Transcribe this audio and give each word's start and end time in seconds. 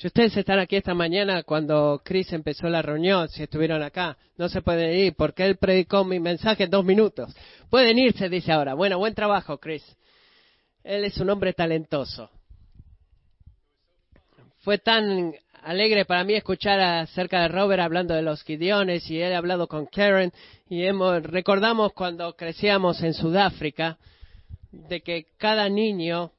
Si 0.00 0.06
ustedes 0.06 0.34
están 0.34 0.58
aquí 0.58 0.76
esta 0.76 0.94
mañana 0.94 1.42
cuando 1.42 2.00
Chris 2.02 2.32
empezó 2.32 2.70
la 2.70 2.80
reunión, 2.80 3.28
si 3.28 3.42
estuvieron 3.42 3.82
acá, 3.82 4.16
no 4.38 4.48
se 4.48 4.62
pueden 4.62 4.98
ir 4.98 5.14
porque 5.14 5.44
él 5.44 5.58
predicó 5.58 6.06
mi 6.06 6.18
mensaje 6.18 6.64
en 6.64 6.70
dos 6.70 6.86
minutos. 6.86 7.36
Pueden 7.68 7.98
irse, 7.98 8.30
dice 8.30 8.50
ahora. 8.50 8.72
Bueno, 8.72 8.96
buen 8.96 9.14
trabajo, 9.14 9.58
Chris. 9.58 9.84
Él 10.82 11.04
es 11.04 11.18
un 11.18 11.28
hombre 11.28 11.52
talentoso. 11.52 12.30
Fue 14.60 14.78
tan 14.78 15.34
alegre 15.64 16.06
para 16.06 16.24
mí 16.24 16.32
escuchar 16.32 16.80
acerca 16.80 17.42
de 17.42 17.48
Robert 17.48 17.82
hablando 17.82 18.14
de 18.14 18.22
los 18.22 18.42
Gideones 18.42 19.10
y 19.10 19.20
él 19.20 19.34
ha 19.34 19.36
hablado 19.36 19.68
con 19.68 19.84
Karen 19.84 20.32
y 20.70 20.82
hemos, 20.82 21.22
recordamos 21.24 21.92
cuando 21.92 22.34
crecíamos 22.36 23.02
en 23.02 23.12
Sudáfrica 23.12 23.98
de 24.72 25.02
que 25.02 25.26
cada 25.36 25.68
niño 25.68 26.32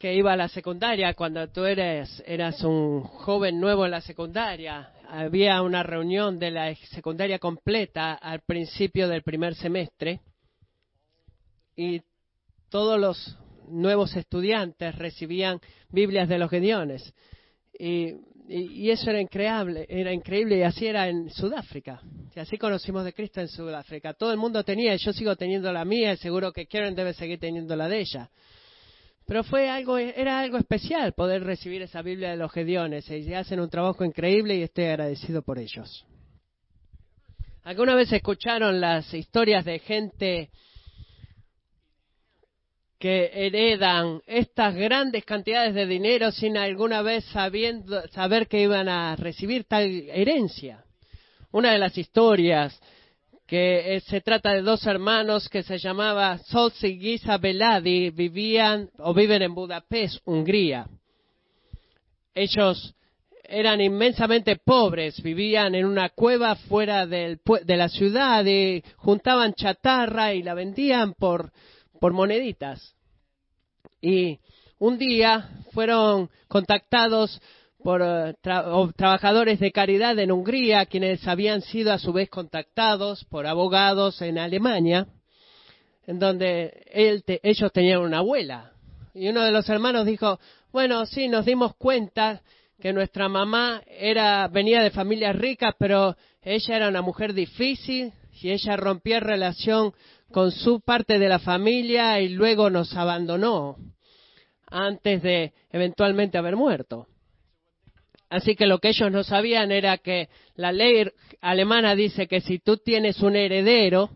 que 0.00 0.14
iba 0.14 0.32
a 0.32 0.36
la 0.36 0.48
secundaria, 0.48 1.12
cuando 1.12 1.46
tú 1.50 1.66
eres, 1.66 2.22
eras 2.26 2.64
un 2.64 3.02
joven 3.02 3.60
nuevo 3.60 3.84
en 3.84 3.90
la 3.90 4.00
secundaria, 4.00 4.94
había 5.06 5.60
una 5.60 5.82
reunión 5.82 6.38
de 6.38 6.50
la 6.50 6.74
secundaria 6.74 7.38
completa 7.38 8.14
al 8.14 8.40
principio 8.40 9.08
del 9.08 9.22
primer 9.22 9.54
semestre 9.54 10.20
y 11.76 12.00
todos 12.70 12.98
los 12.98 13.38
nuevos 13.68 14.16
estudiantes 14.16 14.94
recibían 14.94 15.60
Biblias 15.90 16.30
de 16.30 16.38
los 16.38 16.48
Gedeones. 16.48 17.12
Y, 17.78 18.14
y, 18.48 18.90
eso 18.90 19.10
era 19.10 19.20
increíble, 19.20 19.84
era 19.86 20.14
increíble 20.14 20.56
y 20.56 20.62
así 20.62 20.86
era 20.86 21.10
en 21.10 21.28
Sudáfrica. 21.28 22.00
Y 22.34 22.40
así 22.40 22.56
conocimos 22.56 23.04
de 23.04 23.12
Cristo 23.12 23.42
en 23.42 23.48
Sudáfrica. 23.48 24.14
Todo 24.14 24.32
el 24.32 24.38
mundo 24.38 24.64
tenía, 24.64 24.94
y 24.94 24.98
yo 24.98 25.12
sigo 25.12 25.36
teniendo 25.36 25.70
la 25.70 25.84
mía, 25.84 26.14
y 26.14 26.16
seguro 26.16 26.52
que 26.52 26.66
Karen 26.66 26.94
debe 26.94 27.12
seguir 27.12 27.38
teniendo 27.38 27.76
la 27.76 27.86
de 27.86 28.00
ella. 28.00 28.30
Pero 29.30 29.44
fue 29.44 29.70
algo, 29.70 29.96
era 29.96 30.40
algo 30.40 30.58
especial 30.58 31.12
poder 31.12 31.44
recibir 31.44 31.82
esa 31.82 32.02
Biblia 32.02 32.30
de 32.30 32.36
los 32.36 32.50
Gedeones. 32.50 33.08
Y 33.08 33.32
hacen 33.32 33.60
un 33.60 33.70
trabajo 33.70 34.04
increíble 34.04 34.56
y 34.56 34.62
estoy 34.62 34.86
agradecido 34.86 35.42
por 35.42 35.56
ellos. 35.60 36.04
¿Alguna 37.62 37.94
vez 37.94 38.12
escucharon 38.12 38.80
las 38.80 39.14
historias 39.14 39.64
de 39.64 39.78
gente 39.78 40.50
que 42.98 43.30
heredan 43.32 44.20
estas 44.26 44.74
grandes 44.74 45.24
cantidades 45.24 45.76
de 45.76 45.86
dinero 45.86 46.32
sin 46.32 46.56
alguna 46.56 47.00
vez 47.00 47.24
sabiendo, 47.26 48.02
saber 48.08 48.48
que 48.48 48.60
iban 48.62 48.88
a 48.88 49.14
recibir 49.14 49.62
tal 49.62 49.84
herencia. 50.08 50.84
Una 51.52 51.70
de 51.70 51.78
las 51.78 51.96
historias 51.96 52.76
que 53.50 53.96
eh, 53.96 54.00
se 54.02 54.20
trata 54.20 54.52
de 54.52 54.62
dos 54.62 54.86
hermanos 54.86 55.48
que 55.48 55.64
se 55.64 55.76
llamaba 55.76 56.38
Solz 56.38 56.84
y 56.84 57.00
Giza 57.00 57.36
Beladi, 57.36 58.10
vivían 58.10 58.88
o 58.98 59.12
viven 59.12 59.42
en 59.42 59.56
Budapest, 59.56 60.18
Hungría. 60.24 60.86
Ellos 62.32 62.94
eran 63.42 63.80
inmensamente 63.80 64.54
pobres, 64.54 65.20
vivían 65.20 65.74
en 65.74 65.84
una 65.84 66.10
cueva 66.10 66.54
fuera 66.54 67.08
de 67.08 67.40
la 67.66 67.88
ciudad 67.88 68.44
y 68.44 68.84
juntaban 68.98 69.54
chatarra 69.54 70.32
y 70.32 70.44
la 70.44 70.54
vendían 70.54 71.14
por 71.14 71.50
por 71.98 72.12
moneditas. 72.12 72.94
Y 74.00 74.38
un 74.78 74.96
día 74.96 75.50
fueron 75.72 76.30
contactados 76.46 77.42
por 77.82 78.02
eh, 78.02 78.34
trabajadores 78.42 79.58
de 79.60 79.72
caridad 79.72 80.18
en 80.18 80.32
Hungría, 80.32 80.86
quienes 80.86 81.26
habían 81.26 81.62
sido 81.62 81.92
a 81.92 81.98
su 81.98 82.12
vez 82.12 82.28
contactados 82.28 83.24
por 83.24 83.46
abogados 83.46 84.20
en 84.22 84.38
Alemania, 84.38 85.06
en 86.06 86.18
donde 86.18 86.84
ellos 87.42 87.72
tenían 87.72 88.00
una 88.00 88.18
abuela. 88.18 88.72
Y 89.14 89.28
uno 89.28 89.42
de 89.42 89.52
los 89.52 89.68
hermanos 89.68 90.06
dijo, 90.06 90.38
bueno, 90.72 91.06
sí, 91.06 91.28
nos 91.28 91.44
dimos 91.46 91.74
cuenta 91.76 92.42
que 92.80 92.92
nuestra 92.92 93.28
mamá 93.28 93.82
era, 93.86 94.48
venía 94.48 94.82
de 94.82 94.90
familias 94.90 95.36
ricas, 95.36 95.74
pero 95.78 96.16
ella 96.42 96.76
era 96.76 96.88
una 96.88 97.02
mujer 97.02 97.34
difícil 97.34 98.12
y 98.40 98.50
ella 98.50 98.76
rompía 98.76 99.20
relación 99.20 99.92
con 100.32 100.52
su 100.52 100.80
parte 100.80 101.18
de 101.18 101.28
la 101.28 101.38
familia 101.38 102.20
y 102.20 102.30
luego 102.30 102.70
nos 102.70 102.96
abandonó 102.96 103.76
antes 104.66 105.22
de 105.22 105.52
eventualmente 105.70 106.38
haber 106.38 106.56
muerto. 106.56 107.06
Así 108.30 108.54
que 108.54 108.66
lo 108.66 108.78
que 108.78 108.90
ellos 108.90 109.10
no 109.10 109.24
sabían 109.24 109.72
era 109.72 109.98
que 109.98 110.28
la 110.54 110.70
ley 110.70 111.10
alemana 111.40 111.96
dice 111.96 112.28
que 112.28 112.40
si 112.40 112.60
tú 112.60 112.76
tienes 112.76 113.20
un 113.22 113.34
heredero, 113.34 114.08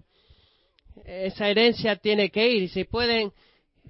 esa 1.04 1.48
herencia 1.48 1.96
tiene 1.96 2.30
que 2.30 2.48
ir. 2.48 2.62
Y 2.62 2.68
si 2.68 2.84
pueden 2.84 3.32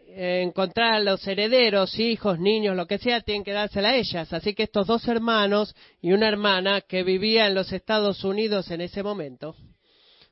eh, 0.08 0.40
encontrar 0.42 0.94
a 0.94 1.00
los 1.00 1.26
herederos, 1.28 1.98
hijos, 1.98 2.40
niños, 2.40 2.74
lo 2.74 2.86
que 2.86 2.96
sea, 2.96 3.20
tienen 3.20 3.44
que 3.44 3.52
dársela 3.52 3.90
a 3.90 3.96
ellas. 3.96 4.32
Así 4.32 4.54
que 4.54 4.62
estos 4.62 4.86
dos 4.86 5.06
hermanos 5.08 5.76
y 6.00 6.12
una 6.12 6.28
hermana 6.28 6.80
que 6.80 7.02
vivía 7.02 7.46
en 7.46 7.54
los 7.54 7.70
Estados 7.70 8.24
Unidos 8.24 8.70
en 8.70 8.80
ese 8.80 9.02
momento, 9.02 9.54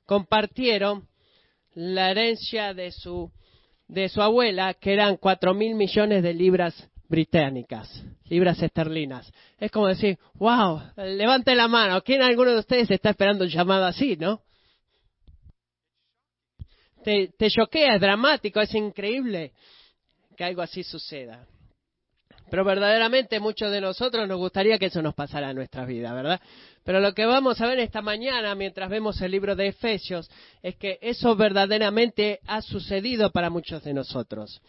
compartieron 0.07 1.07
la 1.75 2.11
herencia 2.11 2.73
de 2.73 2.93
su, 2.93 3.31
de 3.89 4.09
su 4.09 4.23
abuela, 4.23 4.73
que 4.73 4.95
eran 4.95 5.19
cuatro 5.19 5.53
mil 5.53 5.75
millones 5.75 6.23
de 6.23 6.33
libras 6.33 6.89
británicas, 7.13 8.03
libras 8.31 8.63
esterlinas. 8.63 9.31
Es 9.61 9.71
como 9.71 9.87
decir, 9.87 10.19
wow, 10.37 10.81
levante 10.97 11.55
la 11.55 11.69
mano. 11.69 12.03
¿Quién 12.03 12.23
alguno 12.23 12.53
de 12.53 12.61
ustedes 12.61 12.91
está 12.91 13.11
esperando 13.11 13.45
un 13.45 13.51
llamado 13.51 13.85
así, 13.85 14.17
no? 14.17 14.41
Te, 17.05 17.29
te 17.37 17.51
choquea, 17.51 17.97
es 17.97 18.01
dramático, 18.01 18.61
es 18.61 18.75
increíble 18.75 19.53
que 20.35 20.43
algo 20.43 20.63
así 20.63 20.83
suceda. 20.83 21.47
Pero 22.51 22.65
verdaderamente 22.65 23.41
muchos 23.41 23.71
de 23.71 23.83
nosotros 23.83 24.27
nos 24.27 24.39
gustaría 24.39 24.79
que 24.79 24.87
eso 24.87 25.03
nos 25.03 25.15
pasara 25.15 25.51
en 25.51 25.57
nuestras 25.57 25.87
vidas, 25.87 26.15
¿verdad? 26.15 26.41
Pero 26.83 26.99
lo 27.01 27.13
que 27.13 27.27
vamos 27.27 27.61
a 27.61 27.67
ver 27.67 27.79
esta 27.81 28.01
mañana 28.01 28.55
mientras 28.55 28.89
vemos 28.89 29.21
el 29.21 29.33
libro 29.33 29.55
de 29.55 29.67
Efesios 29.67 30.31
es 30.63 30.77
que 30.77 30.99
eso 31.03 31.37
verdaderamente 31.37 32.41
ha 32.47 32.63
sucedido 32.63 33.31
para 33.33 33.51
muchos 33.51 33.85
de 33.85 33.93
nosotros. 33.93 34.63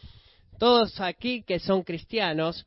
Todos 0.63 0.97
aquí 1.01 1.43
que 1.43 1.59
son 1.59 1.83
cristianos 1.83 2.65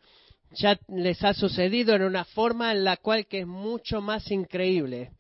ya 0.50 0.78
les 0.86 1.24
ha 1.24 1.32
sucedido 1.32 1.94
en 1.94 2.02
una 2.02 2.26
forma 2.26 2.70
en 2.72 2.84
la 2.84 2.98
cual 2.98 3.26
que 3.26 3.40
es 3.40 3.46
mucho 3.46 4.02
más 4.02 4.30
increíble 4.30 5.12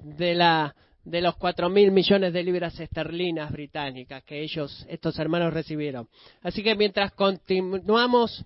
de 0.00 0.34
la 0.34 0.74
de 1.04 1.20
los 1.20 1.36
cuatro 1.36 1.68
mil 1.68 1.92
millones 1.92 2.32
de 2.32 2.42
libras 2.42 2.80
esterlinas 2.80 3.52
británicas 3.52 4.24
que 4.24 4.42
ellos, 4.42 4.84
estos 4.88 5.16
hermanos 5.20 5.54
recibieron. 5.54 6.08
Así 6.42 6.60
que 6.64 6.74
mientras 6.74 7.12
continuamos 7.12 8.44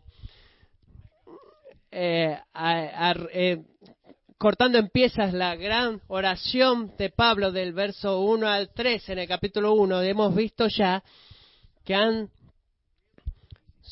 eh, 1.90 2.38
eh, 3.32 3.62
cortando 4.36 4.76
en 4.76 4.90
piezas 4.90 5.32
la 5.32 5.56
gran 5.56 6.02
oración 6.08 6.92
de 6.98 7.08
Pablo 7.08 7.50
del 7.50 7.72
verso 7.72 8.20
1 8.20 8.46
al 8.46 8.68
3 8.74 9.08
en 9.08 9.20
el 9.20 9.28
capítulo 9.28 9.72
1, 9.72 10.02
hemos 10.02 10.34
visto 10.34 10.68
ya 10.68 11.02
que 11.86 11.94
han 11.94 12.28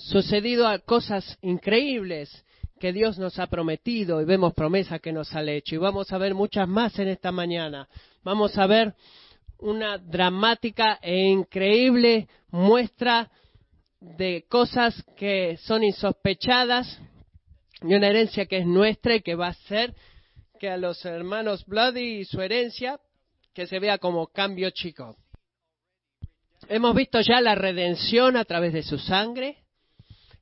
sucedido 0.08 0.66
cosas 0.84 1.38
increíbles 1.42 2.44
que 2.78 2.92
Dios 2.92 3.18
nos 3.18 3.38
ha 3.38 3.46
prometido 3.46 4.20
y 4.20 4.24
vemos 4.24 4.54
promesas 4.54 5.00
que 5.00 5.12
nos 5.12 5.34
ha 5.34 5.42
hecho. 5.42 5.74
Y 5.74 5.78
vamos 5.78 6.12
a 6.12 6.18
ver 6.18 6.34
muchas 6.34 6.66
más 6.66 6.98
en 6.98 7.08
esta 7.08 7.30
mañana. 7.30 7.88
Vamos 8.22 8.56
a 8.56 8.66
ver 8.66 8.94
una 9.58 9.98
dramática 9.98 10.98
e 11.02 11.28
increíble 11.28 12.28
muestra 12.50 13.30
de 14.00 14.46
cosas 14.48 15.04
que 15.16 15.58
son 15.58 15.84
insospechadas 15.84 17.00
y 17.82 17.94
una 17.94 18.08
herencia 18.08 18.46
que 18.46 18.58
es 18.58 18.66
nuestra 18.66 19.16
y 19.16 19.20
que 19.20 19.34
va 19.34 19.48
a 19.48 19.54
ser 19.54 19.94
que 20.58 20.70
a 20.70 20.78
los 20.78 21.04
hermanos 21.04 21.64
Bloody 21.66 22.20
y 22.20 22.24
su 22.24 22.40
herencia 22.40 22.98
que 23.54 23.66
se 23.66 23.78
vea 23.78 23.98
como 23.98 24.26
cambio 24.28 24.70
chico. 24.70 25.16
Hemos 26.68 26.94
visto 26.94 27.20
ya 27.20 27.40
la 27.40 27.54
redención 27.54 28.36
a 28.36 28.44
través 28.44 28.72
de 28.72 28.82
su 28.82 28.98
sangre, 28.98 29.58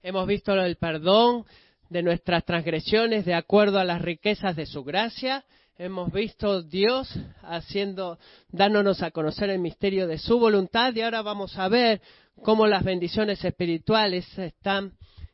hemos 0.03 0.26
visto 0.26 0.53
el 0.54 0.76
perdón 0.76 1.44
de 1.91 2.03
nuestras 2.03 2.45
transgresiones 2.45 3.24
de 3.24 3.34
acuerdo 3.34 3.78
a 3.78 3.84
las 3.84 4.03
riquezas 4.03 4.56
de 4.56 4.66
su 4.66 4.84
gracia, 4.84 5.45
hemos 5.78 6.12
visto 6.12 6.62
Dios 6.62 7.12
haciendo, 7.42 8.18
dándonos 8.50 9.03
a 9.03 9.10
conocer 9.10 9.50
el 9.50 9.59
misterio 9.59 10.06
de 10.06 10.18
su 10.18 10.39
voluntad 10.39 10.95
y 10.95 11.00
ahora 11.00 11.22
vamos 11.22 11.56
a 11.56 11.68
ver 11.68 12.00
cómo 12.42 12.66
las 12.66 12.84
bendiciones 12.84 13.45
espirituales 13.45 14.27
están 14.39 14.92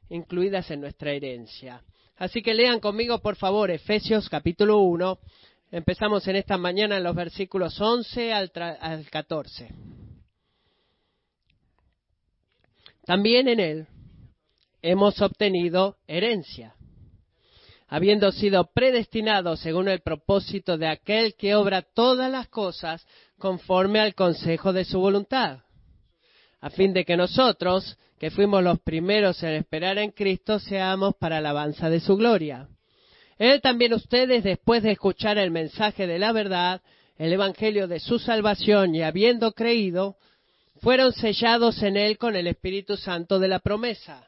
incluidas 0.08 0.70
en 0.70 0.80
nuestra 0.80 1.12
herencia. 1.12 1.82
Así 2.16 2.42
que 2.42 2.54
lean 2.54 2.78
conmigo, 2.78 3.18
por 3.18 3.36
favor, 3.36 3.70
Efesios 3.70 4.28
capítulo 4.28 4.78
1. 4.78 5.18
Empezamos 5.72 6.26
en 6.28 6.36
esta 6.36 6.56
mañana 6.56 6.96
en 6.96 7.02
los 7.02 7.16
versículos 7.16 7.80
11 7.80 8.32
al, 8.32 8.52
al 8.80 9.10
14. 9.10 9.74
También 13.04 13.48
en 13.48 13.60
él 13.60 13.86
hemos 14.84 15.20
obtenido 15.20 15.96
herencia, 16.06 16.74
habiendo 17.88 18.30
sido 18.32 18.70
predestinados 18.72 19.60
según 19.60 19.88
el 19.88 20.00
propósito 20.00 20.78
de 20.78 20.88
aquel 20.88 21.34
que 21.34 21.54
obra 21.54 21.82
todas 21.82 22.30
las 22.30 22.48
cosas 22.48 23.06
conforme 23.38 24.00
al 24.00 24.14
consejo 24.14 24.72
de 24.72 24.84
su 24.84 25.00
voluntad 25.00 25.64
a 26.64 26.70
fin 26.70 26.94
de 26.94 27.04
que 27.04 27.14
nosotros, 27.14 27.98
que 28.18 28.30
fuimos 28.30 28.62
los 28.62 28.80
primeros 28.80 29.42
en 29.42 29.50
esperar 29.50 29.98
en 29.98 30.12
Cristo, 30.12 30.58
seamos 30.58 31.14
para 31.20 31.36
alabanza 31.36 31.90
de 31.90 32.00
su 32.00 32.16
gloria. 32.16 32.68
Él 33.36 33.60
también 33.60 33.92
ustedes, 33.92 34.42
después 34.42 34.82
de 34.82 34.92
escuchar 34.92 35.36
el 35.36 35.50
mensaje 35.50 36.06
de 36.06 36.18
la 36.18 36.32
verdad, 36.32 36.80
el 37.18 37.34
Evangelio 37.34 37.86
de 37.86 38.00
su 38.00 38.18
salvación 38.18 38.94
y 38.94 39.02
habiendo 39.02 39.52
creído, 39.52 40.16
fueron 40.80 41.12
sellados 41.12 41.82
en 41.82 41.98
él 41.98 42.16
con 42.16 42.34
el 42.34 42.46
Espíritu 42.46 42.96
Santo 42.96 43.38
de 43.38 43.48
la 43.48 43.58
promesa, 43.58 44.26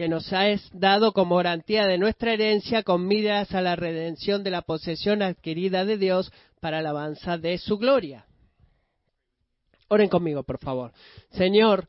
que 0.00 0.08
nos 0.08 0.32
ha 0.32 0.46
dado 0.72 1.12
como 1.12 1.36
garantía 1.36 1.84
de 1.84 1.98
nuestra 1.98 2.32
herencia 2.32 2.82
con 2.82 3.06
miras 3.06 3.54
a 3.54 3.60
la 3.60 3.76
redención 3.76 4.42
de 4.42 4.50
la 4.50 4.62
posesión 4.62 5.20
adquirida 5.20 5.84
de 5.84 5.98
Dios 5.98 6.32
para 6.58 6.78
alabanza 6.78 7.36
de 7.36 7.58
su 7.58 7.76
gloria. 7.76 8.24
Oren 9.88 10.08
conmigo, 10.08 10.42
por 10.42 10.56
favor. 10.56 10.94
Señor, 11.32 11.86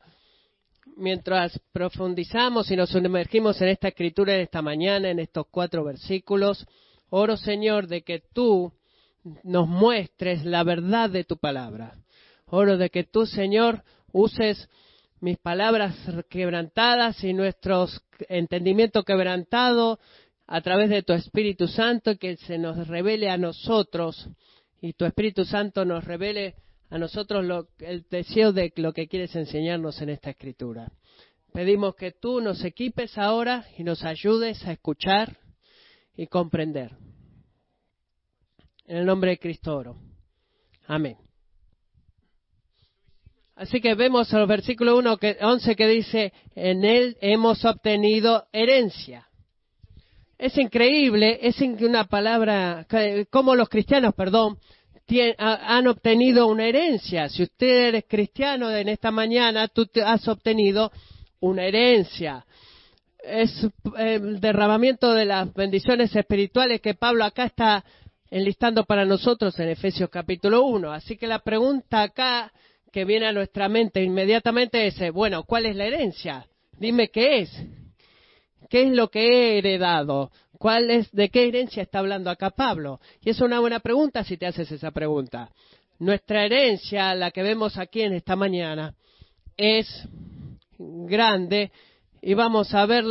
mientras 0.94 1.58
profundizamos 1.72 2.70
y 2.70 2.76
nos 2.76 2.90
sumergimos 2.90 3.58
en 3.62 3.68
esta 3.68 3.88
escritura 3.88 4.34
en 4.34 4.42
esta 4.42 4.60
mañana, 4.60 5.08
en 5.08 5.18
estos 5.18 5.46
cuatro 5.50 5.82
versículos, 5.82 6.66
oro, 7.08 7.38
Señor, 7.38 7.86
de 7.86 8.02
que 8.02 8.22
tú 8.34 8.74
nos 9.42 9.66
muestres 9.66 10.44
la 10.44 10.64
verdad 10.64 11.08
de 11.08 11.24
tu 11.24 11.38
palabra. 11.38 11.96
Oro 12.44 12.76
de 12.76 12.90
que 12.90 13.04
tú, 13.04 13.24
Señor, 13.24 13.82
uses 14.12 14.68
mis 15.22 15.38
palabras 15.38 15.96
quebrantadas 16.28 17.22
y 17.22 17.32
nuestro 17.32 17.86
entendimiento 18.28 19.04
quebrantado 19.04 20.00
a 20.48 20.60
través 20.62 20.90
de 20.90 21.04
tu 21.04 21.12
Espíritu 21.12 21.68
Santo, 21.68 22.18
que 22.18 22.36
se 22.38 22.58
nos 22.58 22.88
revele 22.88 23.30
a 23.30 23.38
nosotros 23.38 24.28
y 24.80 24.94
tu 24.94 25.04
Espíritu 25.04 25.44
Santo 25.44 25.84
nos 25.84 26.04
revele 26.04 26.56
a 26.90 26.98
nosotros 26.98 27.68
el 27.78 28.04
deseo 28.10 28.52
de 28.52 28.72
lo 28.76 28.92
que 28.92 29.06
quieres 29.06 29.34
enseñarnos 29.36 30.02
en 30.02 30.08
esta 30.08 30.30
escritura. 30.30 30.90
Pedimos 31.52 31.94
que 31.94 32.10
tú 32.10 32.40
nos 32.40 32.64
equipes 32.64 33.16
ahora 33.16 33.64
y 33.78 33.84
nos 33.84 34.02
ayudes 34.02 34.66
a 34.66 34.72
escuchar 34.72 35.38
y 36.16 36.26
comprender. 36.26 36.96
En 38.86 38.96
el 38.96 39.06
nombre 39.06 39.30
de 39.30 39.38
Cristo 39.38 39.76
oro. 39.76 39.96
Amén. 40.88 41.16
Así 43.54 43.80
que 43.80 43.94
vemos 43.94 44.32
el 44.32 44.46
versículo 44.46 44.96
1 44.96 45.16
que, 45.18 45.36
11 45.40 45.76
que 45.76 45.86
dice, 45.86 46.32
en 46.54 46.84
él 46.84 47.16
hemos 47.20 47.64
obtenido 47.64 48.46
herencia. 48.52 49.28
Es 50.38 50.58
increíble, 50.58 51.38
es 51.42 51.60
una 51.60 52.04
palabra, 52.04 52.86
como 53.30 53.54
los 53.54 53.68
cristianos, 53.68 54.14
perdón, 54.14 54.58
han 55.38 55.86
obtenido 55.86 56.46
una 56.46 56.66
herencia. 56.66 57.28
Si 57.28 57.42
usted 57.42 57.88
eres 57.88 58.04
cristiano 58.08 58.70
en 58.70 58.88
esta 58.88 59.10
mañana, 59.10 59.68
tú 59.68 59.86
has 60.04 60.26
obtenido 60.26 60.90
una 61.40 61.64
herencia. 61.64 62.44
Es 63.22 63.68
el 63.98 64.40
derramamiento 64.40 65.14
de 65.14 65.26
las 65.26 65.52
bendiciones 65.54 66.14
espirituales 66.16 66.80
que 66.80 66.94
Pablo 66.94 67.24
acá 67.24 67.44
está 67.44 67.84
enlistando 68.30 68.84
para 68.84 69.04
nosotros 69.04 69.58
en 69.60 69.68
Efesios 69.68 70.10
capítulo 70.10 70.62
1. 70.64 70.92
Así 70.92 71.16
que 71.16 71.26
la 71.26 71.40
pregunta 71.40 72.02
acá 72.02 72.50
que 72.92 73.04
viene 73.04 73.26
a 73.26 73.32
nuestra 73.32 73.68
mente 73.68 74.02
inmediatamente 74.02 74.86
es, 74.86 75.12
bueno, 75.12 75.44
¿cuál 75.44 75.66
es 75.66 75.74
la 75.74 75.86
herencia? 75.86 76.46
Dime 76.78 77.08
qué 77.08 77.40
es. 77.40 77.50
¿Qué 78.68 78.82
es 78.82 78.92
lo 78.92 79.10
que 79.10 79.20
he 79.20 79.58
heredado? 79.58 80.30
¿Cuál 80.58 80.90
es, 80.90 81.10
¿De 81.10 81.30
qué 81.30 81.48
herencia 81.48 81.82
está 81.82 81.98
hablando 81.98 82.30
acá 82.30 82.50
Pablo? 82.50 83.00
Y 83.22 83.30
es 83.30 83.40
una 83.40 83.60
buena 83.60 83.80
pregunta 83.80 84.22
si 84.24 84.36
te 84.36 84.46
haces 84.46 84.70
esa 84.70 84.90
pregunta. 84.90 85.50
Nuestra 85.98 86.44
herencia, 86.44 87.14
la 87.14 87.30
que 87.30 87.42
vemos 87.42 87.78
aquí 87.78 88.02
en 88.02 88.12
esta 88.12 88.36
mañana, 88.36 88.94
es 89.56 89.88
grande 90.78 91.72
y 92.20 92.34
vamos 92.34 92.74
a 92.74 92.84
ver 92.86 93.04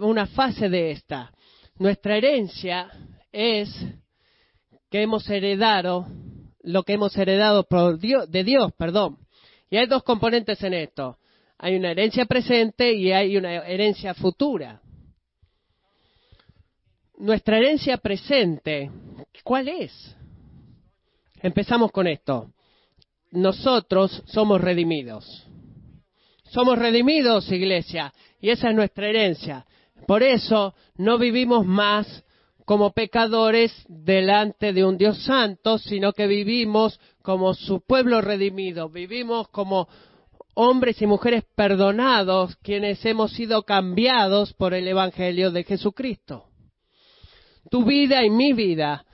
una 0.00 0.26
fase 0.26 0.68
de 0.68 0.92
esta. 0.92 1.32
Nuestra 1.78 2.16
herencia 2.16 2.90
es 3.32 3.68
que 4.90 5.02
hemos 5.02 5.28
heredado 5.28 6.06
lo 6.62 6.82
que 6.82 6.94
hemos 6.94 7.16
heredado 7.16 7.64
por 7.64 7.98
Dios, 7.98 8.30
de 8.30 8.42
Dios, 8.42 8.72
perdón. 8.76 9.18
Hay 9.76 9.86
dos 9.86 10.02
componentes 10.02 10.62
en 10.62 10.74
esto. 10.74 11.18
Hay 11.58 11.76
una 11.76 11.90
herencia 11.90 12.26
presente 12.26 12.92
y 12.92 13.12
hay 13.12 13.36
una 13.36 13.54
herencia 13.66 14.14
futura 14.14 14.80
nuestra 17.18 17.58
herencia 17.58 17.96
presente, 17.96 18.90
¿cuál 19.42 19.68
es? 19.68 20.16
Empezamos 21.40 21.90
con 21.92 22.06
esto. 22.06 22.50
Nosotros 23.30 24.22
somos 24.26 24.60
redimidos. 24.60 25.46
Somos 26.44 26.78
redimidos, 26.78 27.50
iglesia, 27.50 28.12
y 28.40 28.50
esa 28.50 28.70
es 28.70 28.76
nuestra 28.76 29.08
herencia. 29.08 29.66
Por 30.06 30.22
eso 30.22 30.74
no 30.96 31.18
vivimos 31.18 31.66
más 31.66 32.24
como 32.66 32.92
pecadores 32.92 33.72
delante 33.88 34.72
de 34.72 34.84
un 34.84 34.98
Dios 34.98 35.22
santo, 35.24 35.78
sino 35.78 36.12
que 36.12 36.26
vivimos 36.26 37.00
como 37.22 37.54
su 37.54 37.80
pueblo 37.80 38.20
redimido, 38.20 38.88
vivimos 38.88 39.48
como 39.48 39.88
hombres 40.54 41.00
y 41.00 41.06
mujeres 41.06 41.44
perdonados, 41.54 42.56
quienes 42.56 43.04
hemos 43.06 43.32
sido 43.32 43.62
cambiados 43.62 44.52
por 44.54 44.74
el 44.74 44.88
Evangelio 44.88 45.52
de 45.52 45.62
Jesucristo. 45.62 46.46
Tu 47.70 47.84
vida 47.84 48.24
y 48.24 48.30
mi 48.30 48.52
vida, 48.52 49.04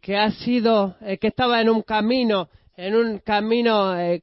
que 0.00 0.16
ha 0.16 0.30
sido, 0.30 0.94
eh, 1.00 1.18
que 1.18 1.28
estaba 1.28 1.60
en 1.60 1.70
un 1.70 1.82
camino, 1.82 2.50
en 2.76 2.94
un 2.94 3.18
camino, 3.18 3.98
eh, 3.98 4.22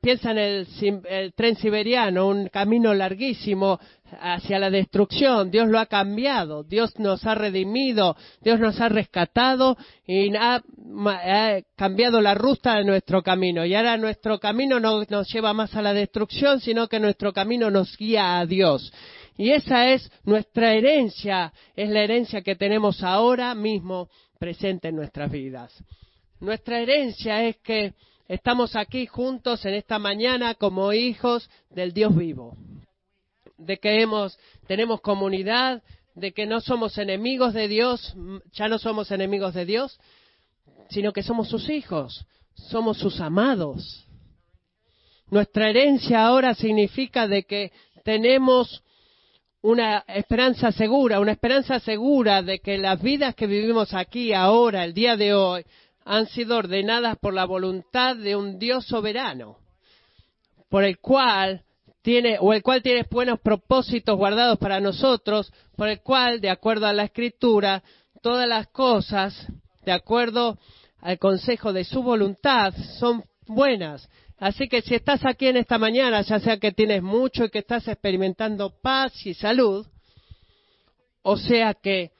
piensa 0.00 0.30
en 0.30 0.38
el, 0.38 0.68
el, 1.08 1.34
tren 1.34 1.56
siberiano, 1.56 2.28
un 2.28 2.48
camino 2.48 2.94
larguísimo 2.94 3.80
hacia 4.20 4.58
la 4.58 4.70
destrucción. 4.70 5.50
Dios 5.50 5.68
lo 5.68 5.78
ha 5.78 5.86
cambiado, 5.86 6.62
Dios 6.62 6.98
nos 6.98 7.26
ha 7.26 7.34
redimido, 7.34 8.16
Dios 8.40 8.60
nos 8.60 8.80
ha 8.80 8.88
rescatado 8.88 9.76
y 10.06 10.34
ha, 10.36 10.62
ha 11.06 11.60
cambiado 11.76 12.20
la 12.20 12.34
ruta 12.34 12.76
de 12.76 12.84
nuestro 12.84 13.22
camino. 13.22 13.64
Y 13.64 13.74
ahora 13.74 13.96
nuestro 13.96 14.38
camino 14.38 14.80
no 14.80 15.04
nos 15.08 15.32
lleva 15.32 15.52
más 15.52 15.74
a 15.74 15.82
la 15.82 15.94
destrucción, 15.94 16.60
sino 16.60 16.88
que 16.88 17.00
nuestro 17.00 17.32
camino 17.32 17.70
nos 17.70 17.96
guía 17.96 18.38
a 18.38 18.46
Dios. 18.46 18.92
Y 19.36 19.50
esa 19.50 19.90
es 19.90 20.10
nuestra 20.24 20.74
herencia, 20.74 21.52
es 21.74 21.88
la 21.88 22.02
herencia 22.02 22.42
que 22.42 22.54
tenemos 22.54 23.02
ahora 23.02 23.54
mismo 23.54 24.08
presente 24.38 24.88
en 24.88 24.96
nuestras 24.96 25.30
vidas. 25.30 25.72
Nuestra 26.40 26.80
herencia 26.80 27.44
es 27.44 27.56
que 27.58 27.94
estamos 28.28 28.76
aquí 28.76 29.06
juntos 29.06 29.64
en 29.64 29.74
esta 29.74 29.98
mañana 29.98 30.54
como 30.54 30.92
hijos 30.92 31.48
del 31.70 31.92
Dios 31.92 32.14
vivo, 32.16 32.56
de 33.64 33.78
que 33.78 34.02
hemos, 34.02 34.38
tenemos 34.66 35.00
comunidad, 35.00 35.82
de 36.14 36.32
que 36.32 36.46
no 36.46 36.60
somos 36.60 36.98
enemigos 36.98 37.54
de 37.54 37.68
Dios, 37.68 38.14
ya 38.52 38.68
no 38.68 38.78
somos 38.78 39.10
enemigos 39.10 39.54
de 39.54 39.64
Dios, 39.64 39.98
sino 40.90 41.12
que 41.12 41.22
somos 41.22 41.48
sus 41.48 41.68
hijos, 41.70 42.26
somos 42.54 42.98
sus 42.98 43.20
amados. 43.20 44.06
Nuestra 45.30 45.70
herencia 45.70 46.26
ahora 46.26 46.54
significa 46.54 47.26
de 47.26 47.44
que 47.44 47.72
tenemos 48.04 48.82
una 49.62 50.04
esperanza 50.08 50.72
segura, 50.72 51.20
una 51.20 51.32
esperanza 51.32 51.80
segura 51.80 52.42
de 52.42 52.58
que 52.58 52.76
las 52.76 53.00
vidas 53.00 53.34
que 53.34 53.46
vivimos 53.46 53.94
aquí 53.94 54.32
ahora, 54.32 54.84
el 54.84 54.92
día 54.92 55.16
de 55.16 55.34
hoy, 55.34 55.64
han 56.04 56.26
sido 56.26 56.58
ordenadas 56.58 57.16
por 57.18 57.32
la 57.32 57.44
voluntad 57.44 58.16
de 58.16 58.34
un 58.36 58.58
Dios 58.58 58.86
soberano, 58.86 59.56
por 60.68 60.84
el 60.84 60.98
cual 60.98 61.64
tiene, 62.02 62.36
o 62.40 62.52
el 62.52 62.62
cual 62.62 62.82
tiene 62.82 63.06
buenos 63.10 63.40
propósitos 63.40 64.16
guardados 64.16 64.58
para 64.58 64.80
nosotros, 64.80 65.52
por 65.76 65.88
el 65.88 66.00
cual, 66.00 66.40
de 66.40 66.50
acuerdo 66.50 66.86
a 66.86 66.92
la 66.92 67.04
Escritura, 67.04 67.82
todas 68.20 68.48
las 68.48 68.66
cosas, 68.68 69.46
de 69.84 69.92
acuerdo 69.92 70.58
al 71.00 71.18
consejo 71.18 71.72
de 71.72 71.84
su 71.84 72.02
voluntad, 72.02 72.74
son 72.98 73.24
buenas, 73.46 74.08
Así 74.42 74.66
que 74.66 74.82
si 74.82 74.96
estás 74.96 75.24
aquí 75.24 75.46
en 75.46 75.56
esta 75.56 75.78
mañana, 75.78 76.20
ya 76.22 76.40
sea 76.40 76.56
que 76.56 76.72
tienes 76.72 77.00
mucho 77.00 77.44
y 77.44 77.50
que 77.50 77.60
estás 77.60 77.86
experimentando 77.86 78.74
paz 78.82 79.24
y 79.24 79.34
salud, 79.34 79.86
o 81.22 81.36
sea 81.36 81.74
que 81.74 82.10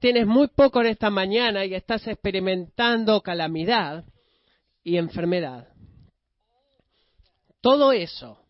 tienes 0.00 0.26
muy 0.26 0.48
poco 0.48 0.80
en 0.80 0.86
esta 0.86 1.10
mañana 1.10 1.66
y 1.66 1.74
estás 1.74 2.06
experimentando 2.06 3.20
calamidad 3.20 4.06
y 4.82 4.96
enfermedad. 4.96 5.68
Todo 7.60 7.92
eso 7.92 8.45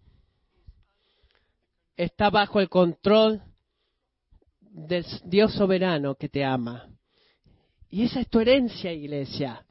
está 1.97 2.31
bajo 2.31 2.61
el 2.61 2.69
control 2.69 3.43
del 4.61 5.05
Dios 5.25 5.55
soberano 5.55 6.15
que 6.15 6.29
te 6.29 6.45
ama. 6.45 6.89
Y 7.91 8.05
esa 8.05 8.21
es 8.21 8.29
tu 8.29 8.41
herencia, 8.41 8.93
iglesia. 8.93 9.65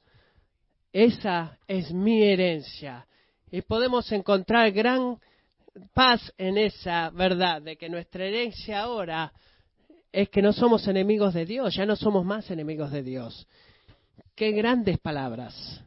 Esa 0.91 1.59
es 1.67 1.93
mi 1.93 2.23
herencia. 2.23 3.05
Y 3.51 3.61
podemos 3.61 4.11
encontrar 4.11 4.71
gran 4.71 5.19
paz 5.93 6.33
en 6.37 6.57
esa 6.57 7.09
verdad 7.09 7.61
de 7.61 7.75
que 7.75 7.89
nuestra 7.89 8.25
herencia 8.25 8.81
ahora 8.81 9.33
es 10.11 10.29
que 10.29 10.41
no 10.41 10.53
somos 10.53 10.87
enemigos 10.87 11.33
de 11.33 11.45
Dios, 11.45 11.75
ya 11.75 11.85
no 11.85 11.95
somos 11.97 12.25
más 12.25 12.49
enemigos 12.49 12.91
de 12.91 13.03
Dios. 13.03 13.47
Qué 14.33 14.51
grandes 14.51 14.97
palabras. 14.99 15.83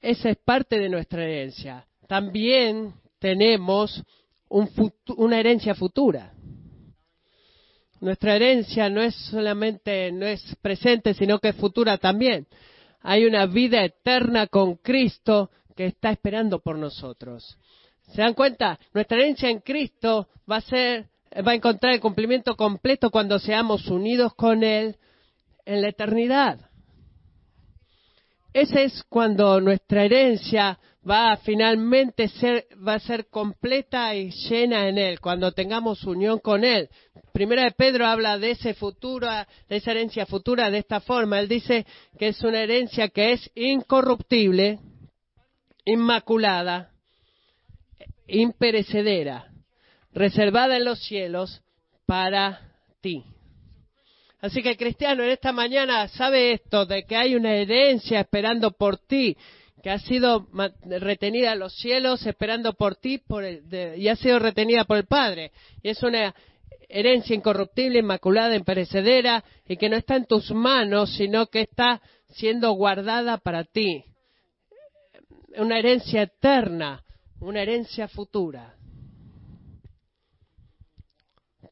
Esa 0.00 0.30
es 0.30 0.38
parte 0.38 0.78
de 0.78 0.88
nuestra 0.88 1.22
herencia. 1.22 1.86
también 2.08 2.94
tenemos 3.18 4.02
una 4.50 5.40
herencia 5.40 5.74
futura. 5.74 6.32
Nuestra 8.00 8.34
herencia 8.34 8.88
no 8.88 9.02
es 9.02 9.14
solamente, 9.30 10.10
no 10.10 10.26
es 10.26 10.42
presente, 10.62 11.14
sino 11.14 11.38
que 11.38 11.50
es 11.50 11.56
futura 11.56 11.98
también. 11.98 12.46
Hay 13.02 13.26
una 13.26 13.46
vida 13.46 13.84
eterna 13.84 14.46
con 14.46 14.76
Cristo 14.76 15.50
que 15.76 15.86
está 15.86 16.10
esperando 16.10 16.60
por 16.60 16.76
nosotros. 16.76 17.58
¿Se 18.12 18.22
dan 18.22 18.34
cuenta? 18.34 18.78
Nuestra 18.92 19.18
herencia 19.18 19.50
en 19.50 19.60
Cristo 19.60 20.28
va 20.50 20.56
a 20.56 20.60
ser, 20.62 21.08
va 21.46 21.52
a 21.52 21.54
encontrar 21.54 21.94
el 21.94 22.00
cumplimiento 22.00 22.56
completo 22.56 23.10
cuando 23.10 23.38
seamos 23.38 23.86
unidos 23.86 24.34
con 24.34 24.64
Él 24.64 24.96
en 25.64 25.82
la 25.82 25.88
eternidad. 25.88 26.58
Ese 28.52 28.84
es 28.84 29.04
cuando 29.04 29.60
nuestra 29.60 30.04
herencia 30.04 30.78
va 31.08 31.32
a 31.32 31.36
finalmente 31.38 32.28
ser, 32.28 32.66
va 32.86 32.94
a 32.94 33.00
ser 33.00 33.28
completa 33.28 34.14
y 34.14 34.30
llena 34.30 34.88
en 34.88 34.98
Él, 34.98 35.20
cuando 35.20 35.52
tengamos 35.52 36.04
unión 36.04 36.38
con 36.38 36.64
Él. 36.64 36.88
Primera 37.32 37.64
de 37.64 37.70
Pedro 37.70 38.06
habla 38.06 38.38
de 38.38 38.52
ese 38.52 38.74
futuro, 38.74 39.28
de 39.68 39.76
esa 39.76 39.92
herencia 39.92 40.26
futura 40.26 40.70
de 40.70 40.78
esta 40.78 41.00
forma. 41.00 41.40
Él 41.40 41.48
dice 41.48 41.86
que 42.18 42.28
es 42.28 42.42
una 42.42 42.60
herencia 42.60 43.08
que 43.08 43.32
es 43.32 43.50
incorruptible, 43.54 44.78
inmaculada, 45.84 46.90
imperecedera, 48.26 49.46
reservada 50.12 50.76
en 50.76 50.84
los 50.84 51.02
cielos 51.02 51.62
para 52.06 52.60
ti. 53.00 53.24
Así 54.40 54.62
que 54.62 54.70
el 54.70 54.76
cristiano 54.76 55.22
en 55.22 55.30
esta 55.30 55.52
mañana 55.52 56.08
sabe 56.08 56.52
esto, 56.52 56.86
de 56.86 57.04
que 57.04 57.16
hay 57.16 57.34
una 57.34 57.54
herencia 57.54 58.20
esperando 58.20 58.70
por 58.72 58.98
ti, 58.98 59.36
que 59.82 59.90
ha 59.90 59.98
sido 59.98 60.46
retenida 60.84 61.52
en 61.52 61.58
los 61.58 61.74
cielos 61.74 62.26
esperando 62.26 62.74
por 62.74 62.96
ti 62.96 63.22
y 63.96 64.08
ha 64.08 64.16
sido 64.16 64.38
retenida 64.38 64.84
por 64.84 64.96
el 64.96 65.06
Padre. 65.06 65.52
Y 65.82 65.90
es 65.90 66.02
una 66.02 66.34
herencia 66.88 67.34
incorruptible, 67.34 68.00
inmaculada, 68.00 68.56
imperecedera 68.56 69.44
y 69.66 69.76
que 69.76 69.88
no 69.88 69.96
está 69.96 70.16
en 70.16 70.26
tus 70.26 70.50
manos, 70.50 71.14
sino 71.16 71.46
que 71.46 71.62
está 71.62 72.00
siendo 72.30 72.72
guardada 72.72 73.38
para 73.38 73.64
ti. 73.64 74.04
Una 75.56 75.78
herencia 75.78 76.22
eterna, 76.22 77.02
una 77.40 77.62
herencia 77.62 78.08
futura 78.08 78.74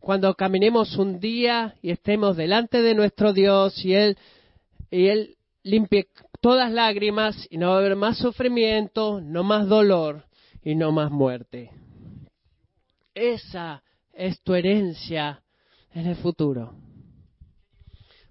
cuando 0.08 0.32
caminemos 0.34 0.96
un 0.96 1.20
día 1.20 1.74
y 1.82 1.90
estemos 1.90 2.34
delante 2.34 2.80
de 2.80 2.94
nuestro 2.94 3.34
Dios 3.34 3.84
y 3.84 3.92
Él, 3.92 4.16
y 4.90 5.08
Él 5.08 5.36
limpie 5.62 6.08
todas 6.40 6.70
lágrimas 6.72 7.46
y 7.50 7.58
no 7.58 7.70
va 7.70 7.76
a 7.76 7.78
haber 7.78 7.96
más 7.96 8.18
sufrimiento, 8.18 9.20
no 9.20 9.42
más 9.42 9.68
dolor 9.68 10.24
y 10.62 10.74
no 10.74 10.92
más 10.92 11.10
muerte. 11.10 11.70
Esa 13.14 13.82
es 14.12 14.40
tu 14.42 14.54
herencia 14.54 15.42
en 15.92 16.06
el 16.06 16.16
futuro. 16.16 16.74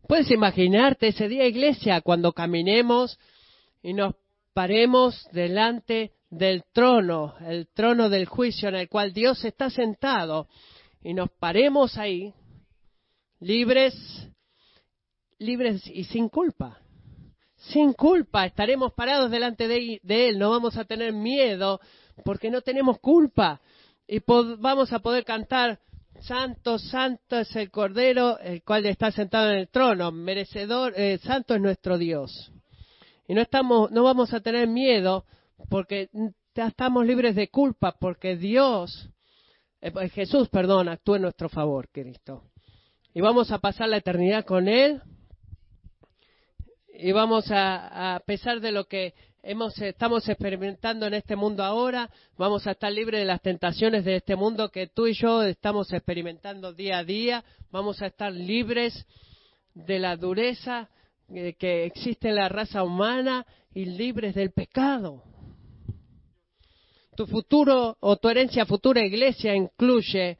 Puedes 0.07 0.31
imaginarte 0.31 1.09
ese 1.09 1.27
día, 1.27 1.45
iglesia, 1.45 2.01
cuando 2.01 2.31
caminemos 2.31 3.19
y 3.81 3.93
nos 3.93 4.15
paremos 4.53 5.27
delante 5.33 6.13
del 6.29 6.63
trono, 6.73 7.35
el 7.45 7.67
trono 7.67 8.09
del 8.09 8.25
juicio 8.25 8.69
en 8.69 8.75
el 8.75 8.89
cual 8.89 9.13
Dios 9.13 9.43
está 9.43 9.69
sentado 9.69 10.47
y 11.03 11.13
nos 11.13 11.29
paremos 11.31 11.97
ahí, 11.97 12.33
libres, 13.39 13.93
libres 15.39 15.85
y 15.87 16.05
sin 16.05 16.29
culpa. 16.29 16.79
Sin 17.69 17.93
culpa 17.93 18.45
estaremos 18.45 18.93
parados 18.93 19.29
delante 19.29 19.67
de, 19.67 19.99
Él, 20.07 20.39
no 20.39 20.49
vamos 20.49 20.77
a 20.77 20.85
tener 20.85 21.13
miedo 21.13 21.79
porque 22.23 22.49
no 22.49 22.61
tenemos 22.61 22.99
culpa 22.99 23.61
y 24.07 24.19
vamos 24.59 24.93
a 24.93 24.99
poder 24.99 25.25
cantar 25.25 25.79
Santo, 26.21 26.79
santo 26.79 27.37
es 27.37 27.55
el 27.55 27.69
Cordero, 27.69 28.39
el 28.39 28.63
cual 28.63 28.87
está 28.87 29.11
sentado 29.11 29.51
en 29.51 29.59
el 29.59 29.67
trono, 29.67 30.11
merecedor, 30.11 30.93
eh, 30.97 31.19
santo 31.19 31.53
es 31.53 31.61
nuestro 31.61 31.99
Dios. 31.99 32.51
Y 33.27 33.35
no 33.35 33.41
estamos, 33.41 33.91
no 33.91 34.03
vamos 34.03 34.33
a 34.33 34.39
tener 34.39 34.67
miedo 34.67 35.25
porque 35.69 36.09
estamos 36.55 37.05
libres 37.05 37.35
de 37.35 37.49
culpa, 37.49 37.95
porque 37.99 38.35
Dios 38.35 39.11
eh, 39.81 39.91
pues, 39.91 40.11
Jesús, 40.11 40.49
perdón, 40.49 40.89
actúe 40.89 41.15
en 41.15 41.21
nuestro 41.23 41.49
favor, 41.49 41.87
Cristo. 41.91 42.43
Y 43.13 43.21
vamos 43.21 43.51
a 43.51 43.59
pasar 43.59 43.89
la 43.89 43.97
eternidad 43.97 44.45
con 44.45 44.67
Él. 44.67 45.01
Y 46.99 47.11
vamos 47.11 47.51
a, 47.51 48.15
a 48.15 48.19
pesar 48.21 48.59
de 48.59 48.71
lo 48.71 48.85
que 48.85 49.13
hemos, 49.43 49.79
estamos 49.79 50.27
experimentando 50.27 51.05
en 51.05 51.13
este 51.13 51.35
mundo 51.35 51.63
ahora, 51.63 52.09
vamos 52.37 52.65
a 52.65 52.71
estar 52.71 52.91
libres 52.91 53.21
de 53.21 53.25
las 53.25 53.41
tentaciones 53.41 54.03
de 54.03 54.15
este 54.15 54.35
mundo 54.35 54.69
que 54.69 54.87
tú 54.87 55.05
y 55.05 55.13
yo 55.13 55.43
estamos 55.43 55.93
experimentando 55.93 56.73
día 56.73 56.97
a 56.97 57.03
día. 57.03 57.43
Vamos 57.69 58.01
a 58.01 58.07
estar 58.07 58.33
libres 58.33 59.05
de 59.75 59.99
la 59.99 60.17
dureza 60.17 60.89
eh, 61.29 61.53
que 61.53 61.85
existe 61.85 62.29
en 62.29 62.35
la 62.35 62.49
raza 62.49 62.81
humana 62.81 63.45
y 63.75 63.85
libres 63.85 64.33
del 64.33 64.51
pecado 64.51 65.21
tu 67.15 67.25
futuro 67.25 67.97
o 67.99 68.17
tu 68.17 68.29
herencia 68.29 68.65
futura 68.67 69.03
iglesia 69.03 69.55
incluye 69.55 70.37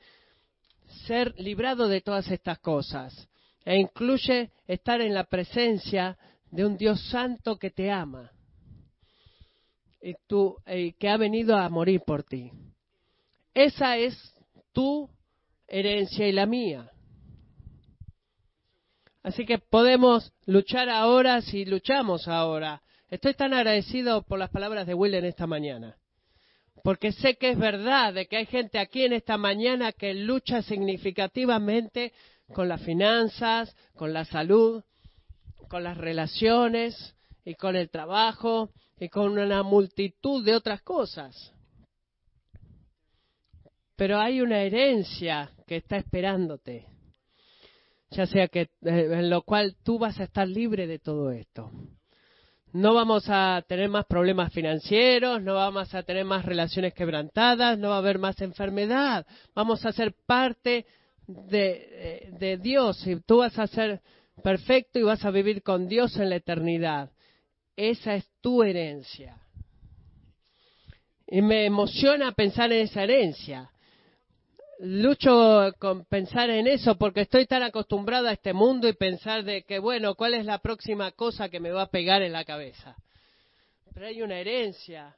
ser 1.07 1.33
librado 1.39 1.87
de 1.87 2.01
todas 2.01 2.29
estas 2.29 2.59
cosas 2.59 3.27
e 3.65 3.77
incluye 3.77 4.51
estar 4.67 5.01
en 5.01 5.15
la 5.15 5.23
presencia 5.23 6.15
de 6.51 6.65
un 6.65 6.77
Dios 6.77 7.01
santo 7.09 7.57
que 7.57 7.69
te 7.69 7.91
ama 7.91 8.31
y 10.01 10.13
tú, 10.27 10.55
que 10.65 11.09
ha 11.09 11.17
venido 11.17 11.55
a 11.55 11.69
morir 11.69 12.01
por 12.05 12.23
ti. 12.23 12.51
Esa 13.53 13.97
es 13.97 14.15
tu 14.71 15.09
herencia 15.67 16.27
y 16.27 16.31
la 16.31 16.45
mía. 16.45 16.91
Así 19.23 19.45
que 19.45 19.57
podemos 19.57 20.31
luchar 20.45 20.89
ahora 20.89 21.41
si 21.41 21.65
luchamos 21.65 22.27
ahora. 22.27 22.81
Estoy 23.09 23.33
tan 23.33 23.53
agradecido 23.53 24.21
por 24.21 24.39
las 24.39 24.49
palabras 24.49 24.87
de 24.87 24.93
Will 24.93 25.15
en 25.15 25.25
esta 25.25 25.47
mañana 25.47 25.97
porque 26.87 27.11
sé 27.11 27.35
que 27.35 27.49
es 27.49 27.57
verdad 27.57 28.13
de 28.13 28.27
que 28.27 28.37
hay 28.37 28.45
gente 28.45 28.79
aquí 28.79 29.03
en 29.03 29.11
esta 29.11 29.37
mañana 29.37 29.91
que 29.91 30.13
lucha 30.13 30.61
significativamente 30.61 32.13
con 32.53 32.69
las 32.69 32.81
finanzas, 32.81 33.75
con 33.93 34.13
la 34.13 34.23
salud, 34.23 34.81
con 35.67 35.83
las 35.83 35.97
relaciones 35.97 37.15
y 37.45 37.55
con 37.55 37.75
el 37.75 37.89
trabajo 37.89 38.71
y 38.99 39.09
con 39.09 39.37
una 39.37 39.63
multitud 39.63 40.43
de 40.43 40.55
otras 40.55 40.81
cosas. 40.81 41.53
Pero 43.95 44.19
hay 44.19 44.41
una 44.41 44.61
herencia 44.61 45.51
que 45.65 45.77
está 45.77 45.97
esperándote, 45.97 46.85
ya 48.11 48.25
sea 48.25 48.47
que 48.47 48.61
eh, 48.61 48.69
en 48.81 49.29
lo 49.29 49.41
cual 49.41 49.75
tú 49.83 49.97
vas 49.97 50.19
a 50.19 50.25
estar 50.25 50.47
libre 50.47 50.87
de 50.87 50.99
todo 50.99 51.31
esto 51.31 51.71
no 52.73 52.93
vamos 52.93 53.23
a 53.27 53.63
tener 53.67 53.89
más 53.89 54.05
problemas 54.05 54.53
financieros, 54.53 55.41
no 55.41 55.55
vamos 55.55 55.93
a 55.95 56.03
tener 56.03 56.25
más 56.25 56.45
relaciones 56.45 56.93
quebrantadas, 56.93 57.77
no 57.79 57.89
va 57.89 57.95
a 57.95 57.99
haber 57.99 58.19
más 58.19 58.39
enfermedad. 58.41 59.25
Vamos 59.55 59.85
a 59.85 59.91
ser 59.91 60.13
parte 60.25 60.85
de, 61.25 62.29
de, 62.39 62.57
Dios 62.57 63.05
y 63.07 63.19
tú 63.21 63.37
vas 63.37 63.57
a 63.57 63.67
ser 63.67 64.01
perfecto 64.43 64.99
y 64.99 65.03
vas 65.03 65.23
a 65.25 65.31
vivir 65.31 65.63
con 65.63 65.87
Dios 65.87 66.15
en 66.17 66.29
la 66.29 66.37
eternidad. 66.37 67.11
Esa 67.75 68.15
es 68.15 68.27
tu 68.41 68.63
herencia. 68.63 69.37
Y 71.27 71.41
me 71.41 71.65
emociona 71.65 72.31
pensar 72.31 72.71
en 72.71 72.81
esa 72.81 73.03
herencia 73.03 73.71
lucho 74.79 75.73
con 75.79 76.05
pensar 76.05 76.49
en 76.49 76.67
eso 76.67 76.97
porque 76.97 77.21
estoy 77.21 77.45
tan 77.45 77.63
acostumbrado 77.63 78.27
a 78.27 78.33
este 78.33 78.53
mundo 78.53 78.87
y 78.87 78.93
pensar 78.93 79.43
de 79.43 79.63
que, 79.63 79.79
bueno, 79.79 80.15
¿cuál 80.15 80.35
es 80.35 80.45
la 80.45 80.59
próxima 80.59 81.11
cosa 81.11 81.49
que 81.49 81.59
me 81.59 81.71
va 81.71 81.83
a 81.83 81.89
pegar 81.89 82.21
en 82.21 82.33
la 82.33 82.45
cabeza? 82.45 82.95
Pero 83.93 84.07
hay 84.07 84.21
una 84.21 84.39
herencia 84.39 85.15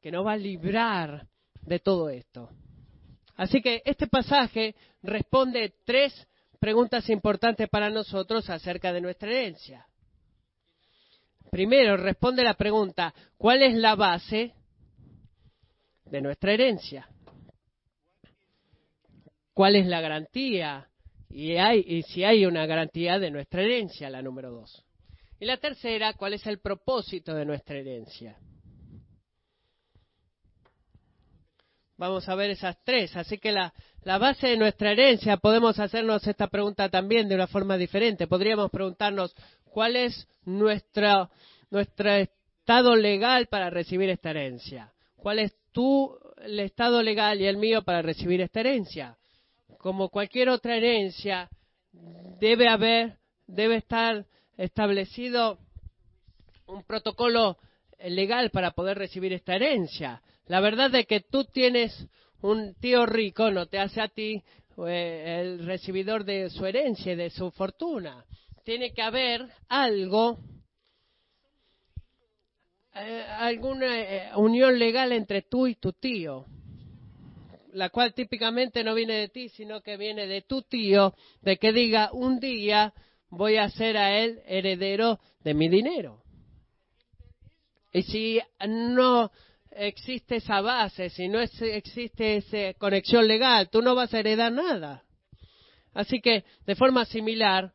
que 0.00 0.10
nos 0.10 0.26
va 0.26 0.32
a 0.32 0.36
librar 0.36 1.26
de 1.62 1.78
todo 1.78 2.10
esto. 2.10 2.48
Así 3.36 3.62
que 3.62 3.82
este 3.84 4.08
pasaje 4.08 4.74
responde 5.02 5.74
tres 5.84 6.26
preguntas 6.62 7.10
importantes 7.10 7.68
para 7.68 7.90
nosotros 7.90 8.48
acerca 8.48 8.92
de 8.92 9.00
nuestra 9.00 9.28
herencia. 9.28 9.84
Primero, 11.50 11.96
responde 11.96 12.44
la 12.44 12.54
pregunta, 12.54 13.12
¿cuál 13.36 13.64
es 13.64 13.74
la 13.74 13.96
base 13.96 14.54
de 16.04 16.22
nuestra 16.22 16.52
herencia? 16.52 17.08
cuál 19.54 19.76
es 19.76 19.86
la 19.86 20.00
garantía 20.00 20.88
y, 21.28 21.56
hay, 21.56 21.84
y 21.86 22.02
si 22.02 22.24
hay 22.24 22.44
una 22.44 22.66
garantía 22.66 23.18
de 23.18 23.30
nuestra 23.30 23.62
herencia, 23.62 24.10
la 24.10 24.22
número 24.22 24.50
dos. 24.50 24.84
Y 25.40 25.46
la 25.46 25.56
tercera, 25.56 26.12
cuál 26.14 26.34
es 26.34 26.46
el 26.46 26.60
propósito 26.60 27.34
de 27.34 27.44
nuestra 27.44 27.78
herencia. 27.78 28.36
Vamos 31.96 32.28
a 32.28 32.34
ver 32.34 32.50
esas 32.50 32.76
tres. 32.84 33.16
Así 33.16 33.38
que 33.38 33.52
la, 33.52 33.72
la 34.02 34.18
base 34.18 34.48
de 34.48 34.56
nuestra 34.56 34.92
herencia, 34.92 35.36
podemos 35.36 35.78
hacernos 35.78 36.26
esta 36.26 36.48
pregunta 36.48 36.88
también 36.88 37.28
de 37.28 37.34
una 37.34 37.46
forma 37.46 37.76
diferente. 37.76 38.26
Podríamos 38.26 38.70
preguntarnos 38.70 39.34
cuál 39.64 39.96
es 39.96 40.28
nuestro, 40.44 41.30
nuestro 41.70 42.10
estado 42.10 42.96
legal 42.96 43.46
para 43.46 43.70
recibir 43.70 44.10
esta 44.10 44.30
herencia. 44.30 44.92
¿Cuál 45.16 45.38
es 45.38 45.54
tu 45.72 46.18
el 46.42 46.60
estado 46.60 47.02
legal 47.02 47.40
y 47.40 47.46
el 47.46 47.56
mío 47.56 47.82
para 47.82 48.02
recibir 48.02 48.40
esta 48.40 48.60
herencia. 48.60 49.16
Como 49.78 50.08
cualquier 50.08 50.48
otra 50.48 50.76
herencia, 50.76 51.48
debe 52.40 52.68
haber, 52.68 53.18
debe 53.46 53.76
estar 53.76 54.26
establecido 54.56 55.58
un 56.66 56.84
protocolo 56.84 57.58
legal 58.08 58.50
para 58.50 58.72
poder 58.72 58.98
recibir 58.98 59.32
esta 59.32 59.54
herencia. 59.54 60.22
La 60.46 60.60
verdad 60.60 60.90
de 60.90 61.04
que 61.04 61.20
tú 61.20 61.44
tienes 61.44 62.06
un 62.42 62.74
tío 62.74 63.06
rico 63.06 63.50
no 63.50 63.66
te 63.66 63.78
hace 63.78 64.00
a 64.00 64.08
ti 64.08 64.42
eh, 64.86 65.40
el 65.40 65.66
recibidor 65.66 66.24
de 66.24 66.50
su 66.50 66.66
herencia, 66.66 67.14
de 67.14 67.30
su 67.30 67.50
fortuna. 67.50 68.24
Tiene 68.64 68.92
que 68.92 69.02
haber 69.02 69.46
algo, 69.68 70.38
eh, 72.94 73.24
alguna 73.38 74.00
eh, 74.00 74.30
unión 74.36 74.78
legal 74.78 75.12
entre 75.12 75.42
tú 75.42 75.66
y 75.66 75.76
tu 75.76 75.92
tío, 75.92 76.46
la 77.72 77.90
cual 77.90 78.14
típicamente 78.14 78.82
no 78.82 78.94
viene 78.94 79.14
de 79.14 79.28
ti, 79.28 79.48
sino 79.48 79.80
que 79.80 79.96
viene 79.96 80.26
de 80.26 80.42
tu 80.42 80.62
tío, 80.62 81.14
de 81.42 81.56
que 81.58 81.72
diga 81.72 82.10
un 82.12 82.40
día 82.40 82.92
voy 83.30 83.56
a 83.56 83.68
ser 83.70 83.96
a 83.96 84.18
él 84.18 84.40
heredero 84.46 85.20
de 85.42 85.54
mi 85.54 85.68
dinero. 85.68 86.21
Y 87.92 88.02
si 88.02 88.40
no 88.68 89.30
existe 89.70 90.36
esa 90.36 90.60
base, 90.60 91.10
si 91.10 91.28
no 91.28 91.40
existe 91.40 92.36
esa 92.36 92.78
conexión 92.78 93.26
legal, 93.26 93.68
tú 93.70 93.82
no 93.82 93.94
vas 93.94 94.12
a 94.14 94.20
heredar 94.20 94.52
nada. 94.52 95.02
Así 95.94 96.20
que, 96.20 96.44
de 96.66 96.74
forma 96.74 97.04
similar, 97.04 97.72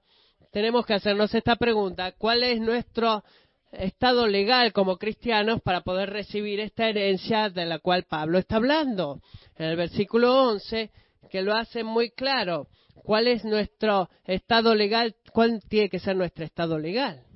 tenemos 0.51 0.85
que 0.85 0.95
hacernos 0.95 1.33
esta 1.33 1.55
pregunta, 1.55 2.13
¿cuál 2.13 2.43
es 2.43 2.59
nuestro 2.59 3.23
estado 3.71 4.27
legal 4.27 4.73
como 4.73 4.97
cristianos 4.97 5.61
para 5.61 5.81
poder 5.81 6.09
recibir 6.09 6.59
esta 6.59 6.89
herencia 6.89 7.49
de 7.49 7.65
la 7.65 7.79
cual 7.79 8.03
Pablo 8.03 8.39
está 8.39 8.55
hablando? 8.55 9.21
En 9.55 9.67
el 9.67 9.75
versículo 9.75 10.33
11, 10.49 10.89
que 11.29 11.41
lo 11.43 11.53
hace 11.53 11.83
muy 11.83 12.09
claro, 12.09 12.69
¿cuál 13.03 13.27
es 13.27 13.45
nuestro 13.45 14.09
estado 14.25 14.73
legal? 14.73 15.15
¿Cuál 15.31 15.61
tiene 15.67 15.89
que 15.89 15.99
ser 15.99 16.15
nuestro 16.15 16.43
estado 16.43 16.79
legal? 16.79 17.26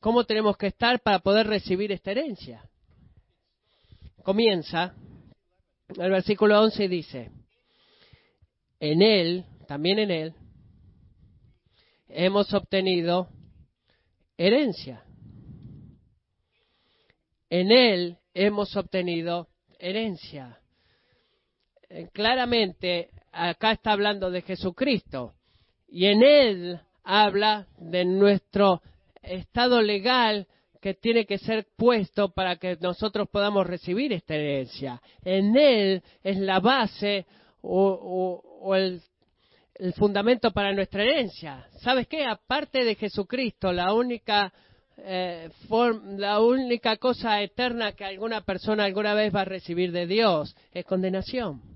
¿Cómo 0.00 0.24
tenemos 0.24 0.56
que 0.56 0.68
estar 0.68 1.00
para 1.00 1.18
poder 1.20 1.46
recibir 1.46 1.92
esta 1.92 2.10
herencia? 2.10 2.68
comienza, 4.26 4.92
el 5.88 6.10
versículo 6.10 6.60
11 6.60 6.88
dice, 6.88 7.30
en 8.80 9.00
Él, 9.00 9.44
también 9.68 10.00
en 10.00 10.10
Él, 10.10 10.34
hemos 12.08 12.52
obtenido 12.52 13.28
herencia. 14.36 15.04
En 17.48 17.70
Él 17.70 18.18
hemos 18.34 18.74
obtenido 18.74 19.46
herencia. 19.78 20.58
Eh, 21.88 22.08
claramente, 22.12 23.10
acá 23.30 23.70
está 23.70 23.92
hablando 23.92 24.32
de 24.32 24.42
Jesucristo. 24.42 25.34
Y 25.86 26.06
en 26.06 26.24
Él 26.24 26.80
habla 27.04 27.68
de 27.78 28.04
nuestro 28.04 28.82
estado 29.26 29.82
legal 29.82 30.46
que 30.80 30.94
tiene 30.94 31.26
que 31.26 31.38
ser 31.38 31.66
puesto 31.76 32.32
para 32.32 32.56
que 32.56 32.76
nosotros 32.80 33.28
podamos 33.30 33.66
recibir 33.66 34.12
esta 34.12 34.34
herencia. 34.34 35.00
En 35.24 35.56
Él 35.56 36.02
es 36.22 36.36
la 36.36 36.60
base 36.60 37.26
o, 37.62 38.74
el, 38.74 39.02
fundamento 39.96 40.52
para 40.52 40.72
nuestra 40.72 41.02
herencia. 41.02 41.66
¿Sabes 41.80 42.06
qué? 42.06 42.24
Aparte 42.24 42.84
de 42.84 42.94
Jesucristo, 42.94 43.72
la 43.72 43.92
única, 43.92 44.52
eh, 44.98 45.50
la 46.16 46.40
única 46.40 46.96
cosa 46.96 47.42
eterna 47.42 47.92
que 47.92 48.04
alguna 48.04 48.42
persona 48.42 48.84
alguna 48.84 49.14
vez 49.14 49.34
va 49.34 49.42
a 49.42 49.44
recibir 49.44 49.92
de 49.92 50.06
Dios 50.06 50.56
es 50.72 50.84
condenación 50.84 51.75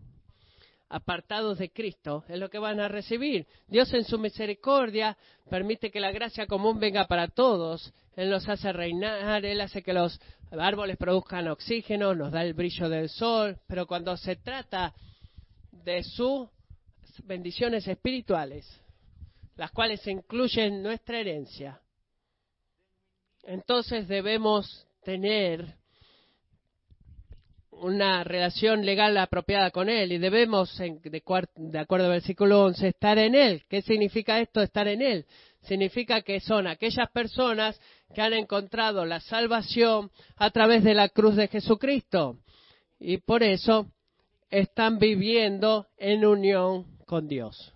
apartados 0.90 1.58
de 1.58 1.70
Cristo 1.70 2.24
es 2.28 2.38
lo 2.38 2.50
que 2.50 2.58
van 2.58 2.80
a 2.80 2.88
recibir. 2.88 3.46
Dios 3.68 3.94
en 3.94 4.04
su 4.04 4.18
misericordia 4.18 5.16
permite 5.48 5.90
que 5.90 6.00
la 6.00 6.10
gracia 6.10 6.46
común 6.46 6.80
venga 6.80 7.06
para 7.06 7.28
todos. 7.28 7.94
Él 8.16 8.28
nos 8.28 8.48
hace 8.48 8.72
reinar, 8.72 9.46
Él 9.46 9.60
hace 9.60 9.82
que 9.82 9.92
los 9.92 10.20
árboles 10.50 10.96
produzcan 10.96 11.48
oxígeno, 11.48 12.14
nos 12.14 12.32
da 12.32 12.42
el 12.42 12.54
brillo 12.54 12.88
del 12.88 13.08
sol, 13.08 13.58
pero 13.68 13.86
cuando 13.86 14.16
se 14.16 14.36
trata 14.36 14.92
de 15.70 16.02
sus 16.02 16.48
bendiciones 17.24 17.86
espirituales, 17.86 18.66
las 19.56 19.70
cuales 19.70 20.04
incluyen 20.08 20.82
nuestra 20.82 21.20
herencia, 21.20 21.80
entonces 23.44 24.08
debemos 24.08 24.86
tener 25.04 25.79
una 27.80 28.24
relación 28.24 28.84
legal 28.84 29.16
apropiada 29.16 29.70
con 29.70 29.88
Él 29.88 30.12
y 30.12 30.18
debemos, 30.18 30.76
de, 30.78 31.78
acuerdo 31.78 32.06
al 32.06 32.10
versículo 32.10 32.64
11, 32.64 32.88
estar 32.88 33.18
en 33.18 33.34
Él. 33.34 33.62
¿Qué 33.68 33.82
significa 33.82 34.38
esto, 34.38 34.60
estar 34.60 34.86
en 34.86 35.02
Él? 35.02 35.26
Significa 35.62 36.22
que 36.22 36.40
son 36.40 36.66
aquellas 36.66 37.10
personas 37.10 37.80
que 38.14 38.20
han 38.20 38.34
encontrado 38.34 39.04
la 39.06 39.20
salvación 39.20 40.10
a 40.36 40.50
través 40.50 40.84
de 40.84 40.94
la 40.94 41.08
cruz 41.08 41.36
de 41.36 41.48
Jesucristo 41.48 42.38
y 42.98 43.18
por 43.18 43.42
eso 43.42 43.90
están 44.50 44.98
viviendo 44.98 45.86
en 45.96 46.24
unión 46.26 46.84
con 47.06 47.28
Dios. 47.28 47.72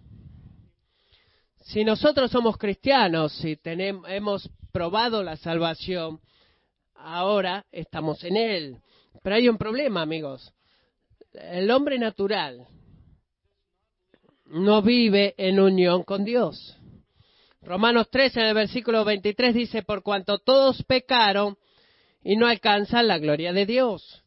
Si 1.60 1.82
nosotros 1.82 2.30
somos 2.30 2.58
cristianos, 2.58 3.42
y 3.42 3.56
tenemos, 3.56 4.08
hemos 4.10 4.50
probado 4.70 5.22
la 5.22 5.36
salvación, 5.36 6.20
ahora 6.94 7.64
estamos 7.72 8.22
en 8.22 8.36
Él. 8.36 8.78
Pero 9.22 9.36
hay 9.36 9.48
un 9.48 9.58
problema, 9.58 10.02
amigos. 10.02 10.52
El 11.32 11.70
hombre 11.70 11.98
natural 11.98 12.66
no 14.46 14.82
vive 14.82 15.34
en 15.36 15.60
unión 15.60 16.02
con 16.02 16.24
Dios. 16.24 16.76
Romanos 17.62 18.08
3 18.10 18.36
en 18.36 18.42
el 18.44 18.54
versículo 18.54 19.04
23 19.04 19.54
dice, 19.54 19.82
por 19.82 20.02
cuanto 20.02 20.38
todos 20.38 20.82
pecaron 20.84 21.56
y 22.22 22.36
no 22.36 22.46
alcanzan 22.46 23.08
la 23.08 23.18
gloria 23.18 23.52
de 23.52 23.66
Dios. 23.66 24.22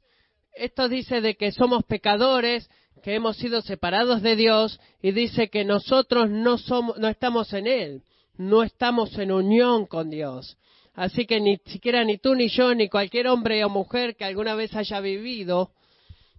Esto 0.53 0.89
dice 0.89 1.21
de 1.21 1.35
que 1.35 1.51
somos 1.51 1.83
pecadores, 1.83 2.69
que 3.03 3.13
hemos 3.13 3.37
sido 3.37 3.61
separados 3.61 4.23
de 4.23 4.35
Dios 4.35 4.79
y 5.01 5.11
dice 5.11 5.49
que 5.49 5.63
nosotros 5.63 6.29
no 6.29 6.57
somos 6.57 6.97
no 6.97 7.07
estamos 7.07 7.53
en 7.53 7.67
él, 7.67 8.03
no 8.37 8.63
estamos 8.63 9.17
en 9.19 9.31
unión 9.31 9.85
con 9.85 10.09
Dios. 10.09 10.57
Así 10.97 11.27
que 11.27 11.39
ni 11.39 11.57
siquiera 11.57 12.03
ni 12.03 12.17
tú 12.17 12.33
ni 12.33 12.49
yo 12.49 12.73
ni 12.73 12.89
cualquier 12.89 13.27
hombre 13.27 13.63
o 13.63 13.69
mujer 13.69 14.15
que 14.15 14.25
alguna 14.25 14.55
vez 14.55 14.75
haya 14.75 14.99
vivido 14.99 15.71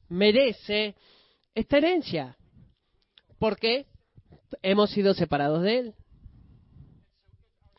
merece 0.08 0.96
esta 1.54 1.76
herencia. 1.76 2.36
Porque 3.38 3.86
hemos 4.60 4.90
sido 4.90 5.14
separados 5.14 5.62
de 5.62 5.78
él. 5.78 5.94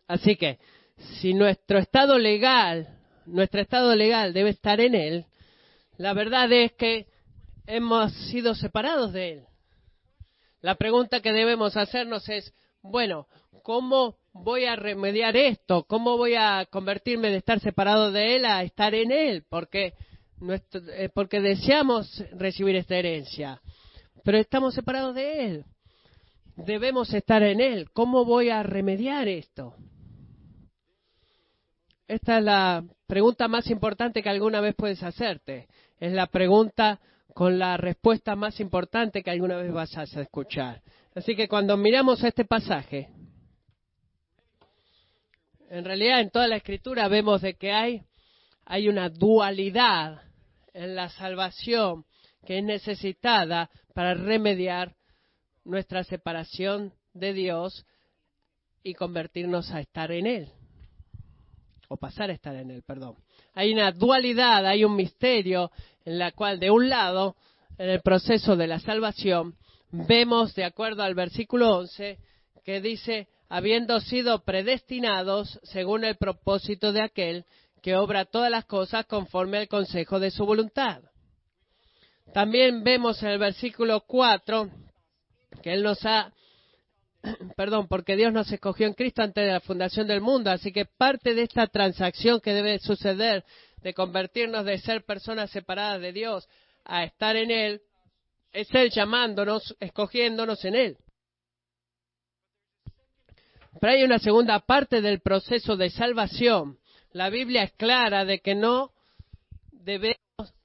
Así 0.08 0.38
que 0.38 0.58
si 1.20 1.34
nuestro 1.34 1.80
estado 1.80 2.18
legal, 2.18 2.98
nuestro 3.26 3.60
estado 3.60 3.94
legal 3.94 4.32
debe 4.32 4.52
estar 4.52 4.80
en 4.80 4.96
él, 4.96 5.26
la 5.98 6.14
verdad 6.14 6.50
es 6.50 6.72
que 6.76 7.08
hemos 7.68 8.14
sido 8.30 8.56
separados 8.56 9.12
de 9.12 9.32
él. 9.34 9.44
La 10.62 10.76
pregunta 10.76 11.20
que 11.20 11.34
debemos 11.34 11.76
hacernos 11.76 12.30
es, 12.30 12.54
bueno, 12.82 13.28
¿cómo 13.64 14.16
voy 14.44 14.66
a 14.66 14.76
remediar 14.76 15.36
esto? 15.36 15.84
¿Cómo 15.84 16.18
voy 16.18 16.36
a 16.36 16.66
convertirme 16.70 17.30
de 17.30 17.38
estar 17.38 17.60
separado 17.60 18.12
de 18.12 18.36
Él 18.36 18.46
a 18.46 18.64
estar 18.64 18.94
en 18.96 19.12
Él? 19.12 19.44
Porque, 19.50 19.94
eh, 20.94 21.10
porque 21.14 21.42
deseamos 21.42 22.24
recibir 22.34 22.76
esta 22.76 22.96
herencia, 22.96 23.62
pero 24.24 24.38
estamos 24.38 24.74
separados 24.74 25.16
de 25.16 25.46
Él. 25.46 25.66
Debemos 26.56 27.14
estar 27.14 27.42
en 27.44 27.62
Él. 27.62 27.90
¿Cómo 27.94 28.26
voy 28.26 28.50
a 28.50 28.64
remediar 28.64 29.28
esto? 29.28 29.76
Esta 32.08 32.40
es 32.40 32.44
la 32.44 32.84
pregunta 33.08 33.48
más 33.48 33.70
importante 33.70 34.24
que 34.24 34.30
alguna 34.30 34.62
vez 34.62 34.76
puedes 34.76 35.02
hacerte. 35.04 35.68
Es 36.00 36.12
la 36.12 36.28
pregunta 36.28 37.00
con 37.34 37.60
la 37.60 37.78
respuesta 37.78 38.36
más 38.36 38.60
importante 38.60 39.24
que 39.24 39.30
alguna 39.30 39.58
vez 39.58 39.72
vas 39.72 39.96
a 39.96 40.04
escuchar. 40.04 40.82
Así 41.16 41.36
que 41.36 41.48
cuando 41.48 41.78
miramos 41.78 42.24
este 42.24 42.46
pasaje, 42.46 43.10
en 45.70 45.86
realidad 45.86 46.20
en 46.20 46.32
toda 46.32 46.48
la 46.48 46.56
escritura 46.56 47.08
vemos 47.08 47.42
de 47.42 47.54
que 47.54 47.72
hay, 47.72 48.02
hay 48.66 48.90
una 48.90 49.10
dualidad 49.10 50.22
en 50.74 50.96
la 50.96 51.10
salvación 51.10 52.06
que 52.46 52.58
es 52.58 52.64
necesitada 52.64 53.70
para 53.94 54.16
remediar 54.16 54.96
nuestra 55.64 56.04
separación 56.04 56.94
de 57.14 57.34
Dios 57.34 57.86
y 58.82 58.94
convertirnos 58.96 59.72
a 59.72 59.82
estar 59.82 60.12
en 60.12 60.26
Él. 60.26 60.50
O 61.88 61.98
pasar 61.98 62.30
a 62.30 62.34
estar 62.34 62.56
en 62.56 62.72
Él, 62.72 62.84
perdón. 62.84 63.16
Hay 63.54 63.74
una 63.74 63.92
dualidad, 63.92 64.66
hay 64.66 64.84
un 64.84 64.96
misterio 64.96 65.72
en 66.06 66.18
la 66.18 66.32
cual, 66.32 66.60
de 66.60 66.72
un 66.72 66.90
lado, 66.90 67.36
en 67.78 67.90
el 67.90 68.02
proceso 68.02 68.56
de 68.56 68.68
la 68.68 68.80
salvación, 68.80 69.56
vemos, 69.92 70.56
de 70.56 70.64
acuerdo 70.64 71.04
al 71.04 71.14
versículo 71.14 71.78
11, 71.78 72.18
que 72.64 72.82
dice, 72.82 73.28
habiendo 73.50 74.00
sido 74.00 74.44
predestinados 74.44 75.60
según 75.64 76.04
el 76.04 76.16
propósito 76.16 76.94
de 76.94 77.02
aquel 77.02 77.46
que 77.82 77.96
obra 77.96 78.26
todas 78.26 78.52
las 78.52 78.66
cosas 78.66 79.06
conforme 79.08 79.58
al 79.58 79.68
consejo 79.68 80.20
de 80.20 80.32
su 80.32 80.46
voluntad. 80.46 81.02
También 82.34 82.84
vemos 82.84 83.22
en 83.24 83.30
el 83.30 83.40
versículo 83.40 84.02
4 84.02 84.70
que 85.64 85.74
Él 85.74 85.82
nos 85.82 86.06
ha, 86.06 86.32
perdón, 87.58 87.88
porque 87.88 88.16
Dios 88.16 88.32
nos 88.32 88.52
escogió 88.52 88.86
en 88.86 88.94
Cristo 88.94 89.24
antes 89.24 89.44
de 89.44 89.52
la 89.52 89.62
fundación 89.62 90.08
del 90.08 90.22
mundo, 90.22 90.52
así 90.52 90.72
que 90.72 90.86
parte 90.86 91.34
de 91.34 91.44
esta 91.44 91.66
transacción 91.68 92.40
que 92.40 92.54
debe 92.54 92.78
suceder 92.80 93.44
de 93.78 93.94
convertirnos 93.96 94.64
de 94.64 94.78
ser 94.78 95.04
personas 95.06 95.50
separadas 95.50 96.02
de 96.02 96.14
Dios 96.14 96.48
a 96.86 97.04
estar 97.04 97.36
en 97.36 97.50
Él, 97.50 97.82
es 98.52 98.68
Él 98.76 98.92
llamándonos, 98.92 99.76
escogiéndonos 99.80 100.64
en 100.66 100.76
Él. 100.76 100.98
Pero 103.80 103.94
hay 103.94 104.04
una 104.04 104.20
segunda 104.20 104.60
parte 104.60 105.02
del 105.02 105.22
proceso 105.22 105.78
de 105.78 105.90
salvación. 105.90 106.78
La 107.12 107.30
Biblia 107.30 107.64
es 107.64 107.72
clara 107.74 108.26
de 108.26 108.40
que 108.40 108.56
no 108.56 108.92
debemos 109.72 110.18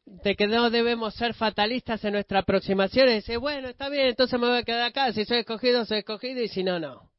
de 0.06 0.36
que 0.36 0.46
no 0.46 0.70
debemos 0.70 1.14
ser 1.14 1.34
fatalistas 1.34 2.04
en 2.04 2.12
nuestra 2.12 2.40
aproximación 2.40 3.08
y 3.08 3.14
decir, 3.14 3.38
bueno, 3.38 3.68
está 3.68 3.88
bien, 3.88 4.08
entonces 4.08 4.38
me 4.38 4.46
voy 4.46 4.58
a 4.58 4.62
quedar 4.62 4.82
acá, 4.82 5.12
si 5.12 5.24
soy 5.24 5.38
escogido, 5.38 5.84
soy 5.84 5.98
escogido, 5.98 6.42
y 6.42 6.48
si 6.48 6.62
no, 6.62 6.78
no. 6.78 7.10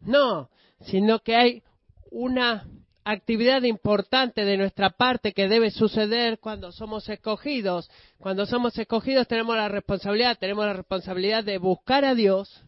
No, 0.00 0.50
sino 0.80 1.20
que 1.20 1.36
hay 1.36 1.62
una 2.10 2.66
actividad 3.04 3.62
importante 3.62 4.44
de 4.44 4.56
nuestra 4.56 4.90
parte 4.90 5.32
que 5.32 5.48
debe 5.48 5.70
suceder 5.70 6.38
cuando 6.38 6.72
somos 6.72 7.08
escogidos. 7.08 7.90
Cuando 8.18 8.46
somos 8.46 8.76
escogidos 8.78 9.28
tenemos 9.28 9.56
la 9.56 9.68
responsabilidad, 9.68 10.38
tenemos 10.38 10.66
la 10.66 10.74
responsabilidad 10.74 11.44
de 11.44 11.58
buscar 11.58 12.04
a 12.04 12.14
Dios 12.14 12.64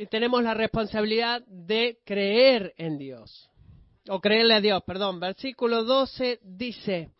y 0.00 0.06
tenemos 0.06 0.42
la 0.42 0.54
responsabilidad 0.54 1.42
de 1.46 1.98
creer 2.06 2.72
en 2.78 2.96
Dios. 2.96 3.50
O 4.08 4.18
creerle 4.18 4.54
a 4.54 4.60
Dios, 4.62 4.82
perdón. 4.86 5.20
Versículo 5.20 5.84
12 5.84 6.40
dice, 6.42 7.10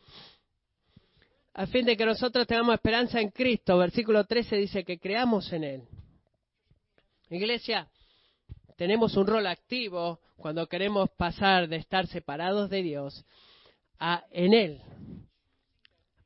a 1.52 1.66
fin 1.66 1.84
de 1.84 1.94
que 1.94 2.06
nosotros 2.06 2.46
tengamos 2.46 2.72
esperanza 2.72 3.20
en 3.20 3.32
Cristo. 3.32 3.76
Versículo 3.76 4.24
13 4.24 4.56
dice 4.56 4.82
que 4.82 4.98
creamos 4.98 5.52
en 5.52 5.64
Él. 5.64 5.82
Iglesia, 7.28 7.86
tenemos 8.78 9.14
un 9.14 9.26
rol 9.26 9.46
activo 9.46 10.20
cuando 10.38 10.66
queremos 10.66 11.10
pasar 11.10 11.68
de 11.68 11.76
estar 11.76 12.06
separados 12.06 12.70
de 12.70 12.82
Dios 12.82 13.26
a 13.98 14.24
en 14.30 14.54
Él. 14.54 14.80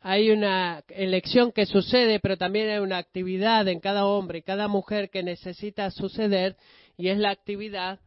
Hay 0.06 0.30
una 0.30 0.84
elección 0.88 1.50
que 1.50 1.64
sucede, 1.64 2.20
pero 2.20 2.36
también 2.36 2.68
hay 2.68 2.76
una 2.76 2.98
actividad 2.98 3.66
en 3.68 3.80
cada 3.80 4.04
hombre 4.04 4.40
y 4.40 4.42
cada 4.42 4.68
mujer 4.68 5.08
que 5.08 5.22
necesita 5.22 5.90
suceder 5.90 6.58
y 6.98 7.08
es 7.08 7.16
la 7.16 7.30
actividad 7.30 8.00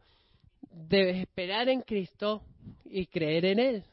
de 0.70 1.22
esperar 1.22 1.68
en 1.68 1.80
Cristo 1.80 2.44
y 2.84 3.06
creer 3.06 3.46
en 3.46 3.58
Él. 3.58 3.84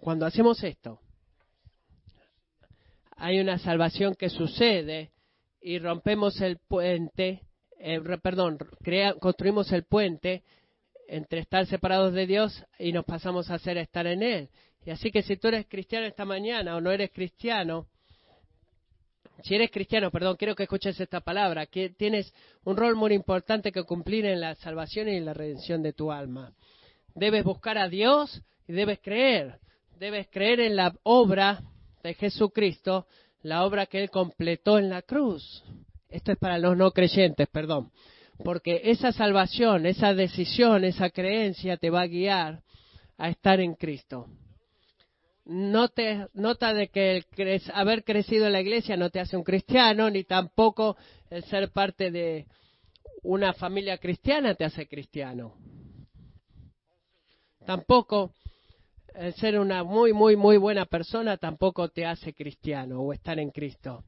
Cuando 0.00 0.26
hacemos 0.26 0.62
esto, 0.62 1.00
hay 3.16 3.40
una 3.40 3.56
salvación 3.56 4.14
que 4.14 4.28
sucede 4.28 5.12
y 5.62 5.78
rompemos 5.78 6.38
el 6.42 6.58
puente, 6.58 7.40
eh, 7.78 8.02
perdón, 8.22 8.58
construimos 9.18 9.72
el 9.72 9.84
puente 9.84 10.42
entre 11.08 11.40
estar 11.40 11.66
separados 11.66 12.12
de 12.12 12.26
Dios 12.26 12.64
y 12.78 12.92
nos 12.92 13.06
pasamos 13.06 13.50
a 13.50 13.54
hacer 13.54 13.78
estar 13.78 14.06
en 14.06 14.22
Él. 14.22 14.50
Y 14.84 14.90
así 14.90 15.10
que 15.10 15.22
si 15.22 15.36
tú 15.36 15.48
eres 15.48 15.66
cristiano 15.66 16.06
esta 16.06 16.24
mañana 16.24 16.76
o 16.76 16.80
no 16.80 16.90
eres 16.90 17.10
cristiano, 17.10 17.86
si 19.42 19.54
eres 19.54 19.70
cristiano, 19.70 20.10
perdón, 20.10 20.36
quiero 20.36 20.54
que 20.54 20.64
escuches 20.64 20.98
esta 21.00 21.20
palabra, 21.20 21.66
que 21.66 21.90
tienes 21.90 22.32
un 22.64 22.76
rol 22.76 22.94
muy 22.94 23.12
importante 23.12 23.72
que 23.72 23.84
cumplir 23.84 24.26
en 24.26 24.40
la 24.40 24.54
salvación 24.54 25.08
y 25.08 25.16
en 25.16 25.24
la 25.24 25.34
redención 25.34 25.82
de 25.82 25.92
tu 25.92 26.12
alma. 26.12 26.52
Debes 27.14 27.44
buscar 27.44 27.78
a 27.78 27.88
Dios 27.88 28.42
y 28.66 28.72
debes 28.72 29.00
creer 29.00 29.58
debes 29.98 30.28
creer 30.30 30.60
en 30.60 30.76
la 30.76 30.94
obra 31.02 31.62
de 32.02 32.14
Jesucristo, 32.14 33.06
la 33.42 33.64
obra 33.64 33.86
que 33.86 34.02
Él 34.02 34.10
completó 34.10 34.78
en 34.78 34.90
la 34.90 35.02
cruz. 35.02 35.62
Esto 36.08 36.32
es 36.32 36.38
para 36.38 36.58
los 36.58 36.76
no 36.76 36.90
creyentes, 36.90 37.48
perdón. 37.48 37.90
Porque 38.42 38.82
esa 38.84 39.12
salvación, 39.12 39.86
esa 39.86 40.12
decisión, 40.12 40.84
esa 40.84 41.10
creencia 41.10 41.76
te 41.76 41.90
va 41.90 42.02
a 42.02 42.06
guiar 42.06 42.62
a 43.16 43.28
estar 43.28 43.60
en 43.60 43.74
Cristo. 43.74 44.26
No 45.46 45.88
te, 45.88 46.26
nota 46.32 46.72
de 46.72 46.88
que 46.88 47.24
el 47.36 47.62
haber 47.74 48.02
crecido 48.02 48.46
en 48.46 48.52
la 48.52 48.60
iglesia 48.60 48.96
no 48.96 49.10
te 49.10 49.20
hace 49.20 49.36
un 49.36 49.44
cristiano, 49.44 50.08
ni 50.08 50.24
tampoco 50.24 50.96
el 51.28 51.44
ser 51.44 51.70
parte 51.70 52.10
de 52.10 52.46
una 53.22 53.52
familia 53.52 53.98
cristiana 53.98 54.54
te 54.54 54.64
hace 54.64 54.86
cristiano. 54.86 55.54
Tampoco 57.66 58.32
el 59.14 59.34
ser 59.34 59.58
una 59.58 59.84
muy, 59.84 60.12
muy, 60.12 60.36
muy 60.36 60.56
buena 60.56 60.86
persona 60.86 61.36
tampoco 61.36 61.88
te 61.88 62.04
hace 62.04 62.34
cristiano 62.34 63.00
o 63.00 63.12
estar 63.12 63.38
en 63.38 63.50
Cristo. 63.50 64.04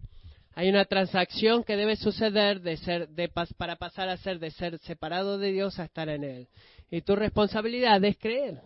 Hay 0.55 0.71
una 0.71 0.87
transacción 0.87 1.65
que 1.65 1.77
debe 1.77 1.97
suceder 1.97 2.63
de 2.63 2.79
ser, 2.79 3.09
de, 3.11 3.31
para 3.59 3.77
pasar 3.77 4.09
a 4.09 4.17
ser 4.17 4.39
de 4.39 4.51
ser 4.51 4.79
separado 4.79 5.39
de 5.39 5.53
Dios 5.53 5.79
a 5.79 5.85
estar 5.85 6.09
en 6.09 6.25
Él. 6.25 6.49
Y 6.91 7.03
tu 7.03 7.15
responsabilidad 7.15 8.03
es 8.05 8.17
creer. 8.17 8.61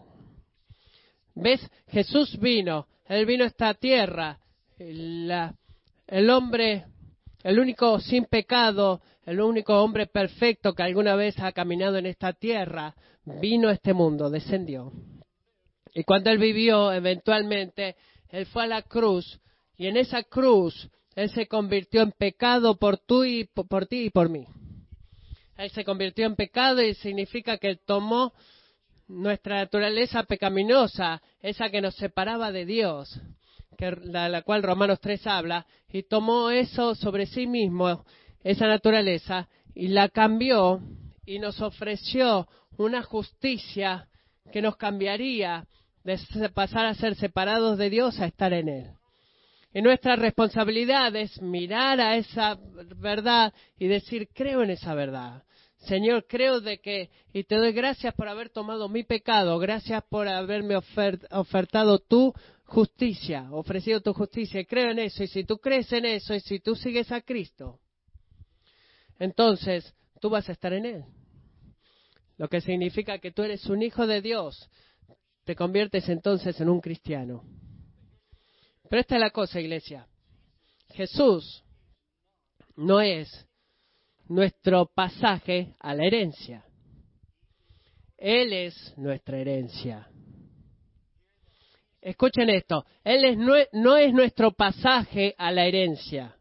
¿Ves? 1.34 1.60
Jesús 1.88 2.38
vino, 2.38 2.86
Él 3.06 3.26
vino 3.26 3.44
a 3.44 3.48
esta 3.48 3.74
tierra. 3.74 4.38
el 4.78 6.30
hombre, 6.30 6.86
el 7.42 7.58
único 7.58 8.00
sin 8.00 8.24
pecado, 8.24 9.00
el 9.24 9.40
único 9.40 9.80
hombre 9.82 10.06
perfecto 10.06 10.72
que 10.74 10.82
alguna 10.82 11.14
vez 11.14 11.38
ha 11.38 11.52
caminado 11.52 11.98
en 11.98 12.06
esta 12.06 12.32
tierra, 12.32 12.94
vino 13.24 13.68
a 13.68 13.72
este 13.72 13.92
mundo, 13.92 14.30
descendió. 14.30 14.92
Y 15.94 16.04
cuando 16.04 16.30
él 16.30 16.38
vivió, 16.38 16.92
eventualmente, 16.92 17.96
él 18.28 18.46
fue 18.46 18.64
a 18.64 18.68
la 18.68 18.82
cruz 18.82 19.40
y 19.76 19.86
en 19.86 19.96
esa 19.96 20.22
cruz 20.22 20.88
él 21.14 21.30
se 21.30 21.46
convirtió 21.46 22.02
en 22.02 22.12
pecado 22.12 22.76
por, 22.76 22.98
tú 22.98 23.24
y, 23.24 23.44
por 23.44 23.86
ti 23.86 24.04
y 24.04 24.10
por 24.10 24.28
mí. 24.28 24.46
Él 25.56 25.70
se 25.70 25.84
convirtió 25.84 26.26
en 26.26 26.36
pecado 26.36 26.82
y 26.82 26.94
significa 26.94 27.58
que 27.58 27.68
él 27.68 27.80
tomó 27.84 28.32
nuestra 29.10 29.56
naturaleza 29.56 30.22
pecaminosa, 30.22 31.20
esa 31.42 31.68
que 31.70 31.80
nos 31.80 31.94
separaba 31.96 32.52
de 32.52 32.64
Dios, 32.64 33.20
que 33.76 33.90
la, 33.90 34.28
la 34.28 34.42
cual 34.42 34.62
Romanos 34.62 35.00
3 35.00 35.26
habla, 35.26 35.66
y 35.92 36.04
tomó 36.04 36.50
eso 36.50 36.94
sobre 36.94 37.26
sí 37.26 37.46
mismo, 37.46 38.04
esa 38.42 38.66
naturaleza, 38.66 39.48
y 39.74 39.88
la 39.88 40.08
cambió 40.08 40.80
y 41.26 41.38
nos 41.38 41.60
ofreció 41.60 42.48
una 42.76 43.02
justicia 43.02 44.08
que 44.52 44.62
nos 44.62 44.76
cambiaría 44.76 45.66
de 46.04 46.48
pasar 46.48 46.86
a 46.86 46.94
ser 46.94 47.14
separados 47.16 47.78
de 47.78 47.90
Dios 47.90 48.18
a 48.20 48.26
estar 48.26 48.52
en 48.52 48.68
Él. 48.68 48.86
Y 49.72 49.82
nuestra 49.82 50.16
responsabilidad 50.16 51.14
es 51.14 51.40
mirar 51.40 52.00
a 52.00 52.16
esa 52.16 52.58
verdad 52.96 53.52
y 53.78 53.86
decir, 53.86 54.28
creo 54.34 54.62
en 54.62 54.70
esa 54.70 54.94
verdad. 54.94 55.44
Señor, 55.80 56.26
creo 56.26 56.60
de 56.60 56.78
que, 56.78 57.10
y 57.32 57.44
te 57.44 57.56
doy 57.56 57.72
gracias 57.72 58.14
por 58.14 58.28
haber 58.28 58.50
tomado 58.50 58.88
mi 58.88 59.02
pecado, 59.02 59.58
gracias 59.58 60.02
por 60.08 60.28
haberme 60.28 60.76
ofertado 60.76 61.98
tu 61.98 62.34
justicia, 62.64 63.48
ofrecido 63.50 64.00
tu 64.00 64.12
justicia, 64.12 64.60
y 64.60 64.66
creo 64.66 64.90
en 64.90 64.98
eso, 64.98 65.24
y 65.24 65.28
si 65.28 65.44
tú 65.44 65.58
crees 65.58 65.90
en 65.92 66.04
eso, 66.04 66.34
y 66.34 66.40
si 66.40 66.60
tú 66.60 66.76
sigues 66.76 67.10
a 67.10 67.22
Cristo, 67.22 67.80
entonces 69.18 69.94
tú 70.20 70.28
vas 70.28 70.48
a 70.48 70.52
estar 70.52 70.72
en 70.74 70.84
Él. 70.84 71.04
Lo 72.36 72.48
que 72.48 72.60
significa 72.60 73.18
que 73.18 73.32
tú 73.32 73.42
eres 73.42 73.66
un 73.66 73.82
hijo 73.82 74.06
de 74.06 74.20
Dios, 74.20 74.68
te 75.44 75.56
conviertes 75.56 76.08
entonces 76.08 76.60
en 76.60 76.68
un 76.68 76.80
cristiano. 76.80 77.42
Pero 78.88 79.00
esta 79.00 79.14
es 79.14 79.20
la 79.20 79.30
cosa, 79.30 79.60
iglesia. 79.60 80.06
Jesús 80.88 81.64
no 82.76 83.00
es 83.00 83.46
nuestro 84.30 84.86
pasaje 84.86 85.74
a 85.78 85.94
la 85.94 86.06
herencia. 86.06 86.64
Él 88.16 88.52
es 88.52 88.94
nuestra 88.96 89.38
herencia. 89.38 90.08
Escuchen 92.00 92.48
esto, 92.48 92.86
Él 93.04 93.38
no 93.72 93.96
es 93.96 94.12
nuestro 94.12 94.52
pasaje 94.52 95.34
a 95.36 95.52
la 95.52 95.66
herencia. 95.66 96.34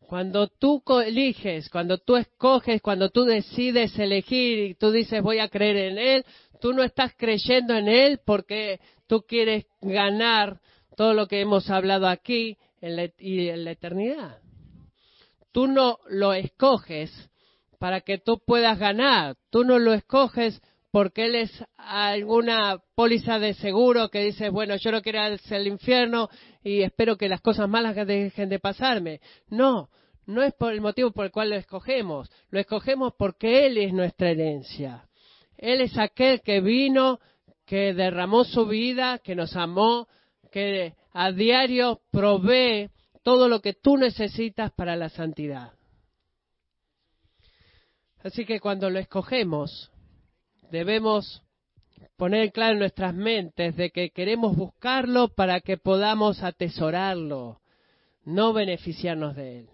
Cuando 0.00 0.48
tú 0.48 0.82
eliges, 1.04 1.68
cuando 1.68 1.98
tú 1.98 2.16
escoges, 2.16 2.80
cuando 2.80 3.10
tú 3.10 3.24
decides 3.24 3.98
elegir 3.98 4.58
y 4.58 4.74
tú 4.74 4.90
dices 4.90 5.22
voy 5.22 5.38
a 5.38 5.48
creer 5.48 5.76
en 5.92 5.98
Él, 5.98 6.24
Tú 6.60 6.72
no 6.72 6.82
estás 6.82 7.12
creyendo 7.16 7.74
en 7.74 7.88
Él 7.88 8.20
porque 8.24 8.80
tú 9.06 9.22
quieres 9.22 9.66
ganar 9.80 10.60
todo 10.96 11.14
lo 11.14 11.26
que 11.26 11.40
hemos 11.40 11.70
hablado 11.70 12.08
aquí 12.08 12.56
y 12.80 13.48
en 13.48 13.64
la 13.64 13.70
eternidad. 13.70 14.38
Tú 15.58 15.66
no 15.66 15.98
lo 16.08 16.34
escoges 16.34 17.10
para 17.80 18.02
que 18.02 18.18
tú 18.18 18.40
puedas 18.46 18.78
ganar. 18.78 19.34
Tú 19.50 19.64
no 19.64 19.80
lo 19.80 19.92
escoges 19.92 20.62
porque 20.92 21.24
Él 21.24 21.34
es 21.34 21.50
alguna 21.76 22.80
póliza 22.94 23.40
de 23.40 23.54
seguro 23.54 24.08
que 24.08 24.20
dice, 24.20 24.50
bueno, 24.50 24.76
yo 24.76 24.92
no 24.92 25.02
quiero 25.02 25.18
ir 25.18 25.40
al 25.50 25.66
infierno 25.66 26.28
y 26.62 26.82
espero 26.82 27.16
que 27.16 27.28
las 27.28 27.40
cosas 27.40 27.68
malas 27.68 27.96
dejen 28.06 28.48
de 28.48 28.60
pasarme. 28.60 29.20
No, 29.48 29.88
no 30.26 30.44
es 30.44 30.54
por 30.54 30.72
el 30.72 30.80
motivo 30.80 31.10
por 31.10 31.24
el 31.24 31.32
cual 31.32 31.50
lo 31.50 31.56
escogemos. 31.56 32.30
Lo 32.50 32.60
escogemos 32.60 33.14
porque 33.18 33.66
Él 33.66 33.78
es 33.78 33.92
nuestra 33.92 34.30
herencia. 34.30 35.08
Él 35.56 35.80
es 35.80 35.98
aquel 35.98 36.40
que 36.40 36.60
vino, 36.60 37.18
que 37.66 37.94
derramó 37.94 38.44
su 38.44 38.64
vida, 38.66 39.18
que 39.18 39.34
nos 39.34 39.56
amó, 39.56 40.06
que 40.52 40.94
a 41.12 41.32
diario 41.32 42.00
provee 42.12 42.90
todo 43.22 43.48
lo 43.48 43.60
que 43.60 43.74
tú 43.74 43.96
necesitas 43.96 44.72
para 44.72 44.96
la 44.96 45.08
santidad. 45.08 45.72
Así 48.22 48.44
que 48.44 48.60
cuando 48.60 48.90
lo 48.90 48.98
escogemos, 48.98 49.90
debemos 50.70 51.42
poner 52.16 52.52
claro 52.52 52.72
en 52.72 52.80
nuestras 52.80 53.14
mentes 53.14 53.76
de 53.76 53.90
que 53.90 54.10
queremos 54.10 54.56
buscarlo 54.56 55.28
para 55.28 55.60
que 55.60 55.76
podamos 55.76 56.42
atesorarlo, 56.42 57.60
no 58.24 58.52
beneficiarnos 58.52 59.36
de 59.36 59.60
él, 59.60 59.70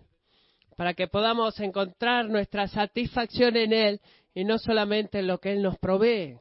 para 0.76 0.94
que 0.94 1.09
podamos 1.09 1.59
encontrar 1.61 2.28
nuestra 2.28 2.68
satisfacción 2.68 3.57
en 3.57 3.72
él 3.72 4.00
y 4.35 4.44
no 4.44 4.59
solamente 4.59 5.20
en 5.20 5.26
lo 5.26 5.38
que 5.38 5.52
él 5.52 5.62
nos 5.62 5.78
provee, 5.78 6.38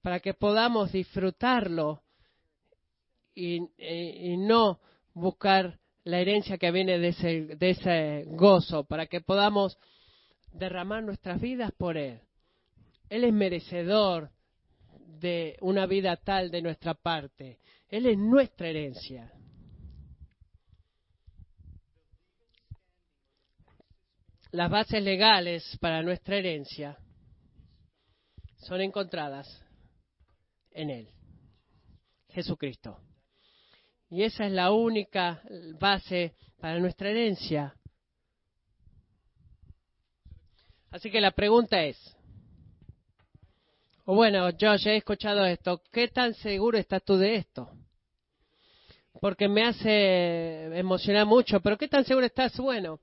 para 0.00 0.20
que 0.20 0.32
podamos 0.32 0.92
disfrutarlo 0.92 2.02
y, 3.34 3.60
no 4.38 4.80
buscar 5.18 5.78
la 6.04 6.20
herencia 6.20 6.58
que 6.58 6.70
viene 6.70 6.98
de 6.98 7.08
ese, 7.08 7.56
de 7.56 7.70
ese 7.70 8.24
gozo, 8.28 8.84
para 8.84 9.06
que 9.06 9.20
podamos 9.20 9.78
derramar 10.52 11.02
nuestras 11.02 11.40
vidas 11.40 11.72
por 11.76 11.96
Él. 11.96 12.20
Él 13.10 13.24
es 13.24 13.32
merecedor 13.32 14.30
de 15.20 15.56
una 15.60 15.86
vida 15.86 16.16
tal 16.16 16.50
de 16.50 16.62
nuestra 16.62 16.94
parte. 16.94 17.58
Él 17.88 18.06
es 18.06 18.16
nuestra 18.16 18.68
herencia. 18.68 19.32
Las 24.50 24.70
bases 24.70 25.02
legales 25.02 25.76
para 25.80 26.02
nuestra 26.02 26.36
herencia 26.36 26.96
son 28.56 28.80
encontradas 28.80 29.62
en 30.70 30.90
Él, 30.90 31.10
Jesucristo. 32.30 33.07
Y 34.10 34.22
esa 34.22 34.46
es 34.46 34.52
la 34.52 34.72
única 34.72 35.42
base 35.78 36.34
para 36.60 36.78
nuestra 36.78 37.10
herencia. 37.10 37.74
Así 40.90 41.10
que 41.10 41.20
la 41.20 41.32
pregunta 41.32 41.82
es, 41.84 42.16
o 44.06 44.14
bueno, 44.14 44.48
yo 44.56 44.72
he 44.72 44.96
escuchado 44.96 45.44
esto, 45.44 45.82
¿qué 45.92 46.08
tan 46.08 46.32
seguro 46.32 46.78
estás 46.78 47.02
tú 47.04 47.18
de 47.18 47.36
esto? 47.36 47.70
Porque 49.20 49.48
me 49.48 49.64
hace 49.64 50.78
emocionar 50.78 51.26
mucho, 51.26 51.60
pero 51.60 51.76
¿qué 51.76 51.88
tan 51.88 52.04
seguro 52.04 52.24
estás? 52.24 52.56
Bueno, 52.56 53.00